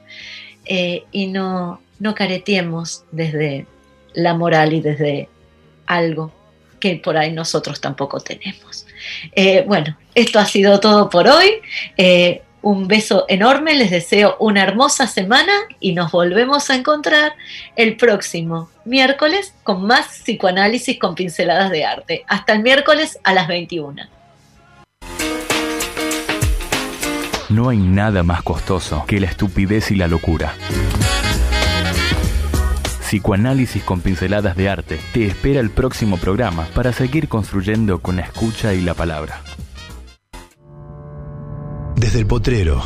Eh, 0.67 1.05
y 1.13 1.29
no, 1.29 1.81
no 2.01 2.17
desde 3.13 3.67
la 4.15 4.35
moral 4.35 4.73
y 4.73 4.81
desde 4.81 5.29
algo 5.87 6.33
que 6.81 6.97
por 6.97 7.17
ahí 7.17 7.31
nosotros 7.31 7.81
tampoco 7.81 8.19
tenemos. 8.19 8.87
Eh, 9.37 9.63
bueno, 9.69 9.97
esto 10.17 10.41
ha 10.41 10.47
sido 10.47 10.81
todo 10.81 11.09
por 11.09 11.29
hoy. 11.29 11.49
Eh, 11.97 12.43
un 12.63 12.89
beso 12.89 13.25
enorme, 13.29 13.75
les 13.75 13.91
deseo 13.91 14.37
una 14.39 14.63
hermosa 14.63 15.07
semana 15.07 15.53
y 15.79 15.93
nos 15.93 16.13
volvemos 16.13 16.71
a 16.71 16.77
encontrar 16.77 17.33
el 17.77 17.97
próximo 17.97 18.71
miércoles 18.85 19.55
con 19.63 19.87
más 19.87 20.07
psicoanálisis 20.09 20.99
con 20.99 21.15
pinceladas 21.15 21.71
de 21.71 21.85
arte. 21.85 22.25
Hasta 22.29 22.53
el 22.53 22.63
miércoles 22.63 23.19
a 23.25 23.33
las 23.33 23.49
21. 23.49 24.03
No 27.49 27.69
hay 27.69 27.79
nada 27.79 28.23
más 28.23 28.43
costoso 28.43 29.05
que 29.07 29.19
la 29.19 29.27
estupidez 29.27 29.91
y 29.91 29.97
la 29.97 30.07
locura. 30.07 30.55
Psicoanálisis 33.01 33.83
con 33.83 34.03
pinceladas 34.03 34.55
de 34.55 34.69
arte 34.69 35.01
te 35.13 35.27
espera 35.27 35.59
el 35.59 35.71
próximo 35.71 36.17
programa 36.17 36.69
para 36.75 36.93
seguir 36.93 37.27
construyendo 37.27 38.01
con 38.01 38.15
la 38.15 38.23
escucha 38.23 38.73
y 38.73 38.83
la 38.83 38.95
palabra. 38.95 39.43
Desde 42.01 42.19
el 42.19 42.27
potrero 42.27 42.79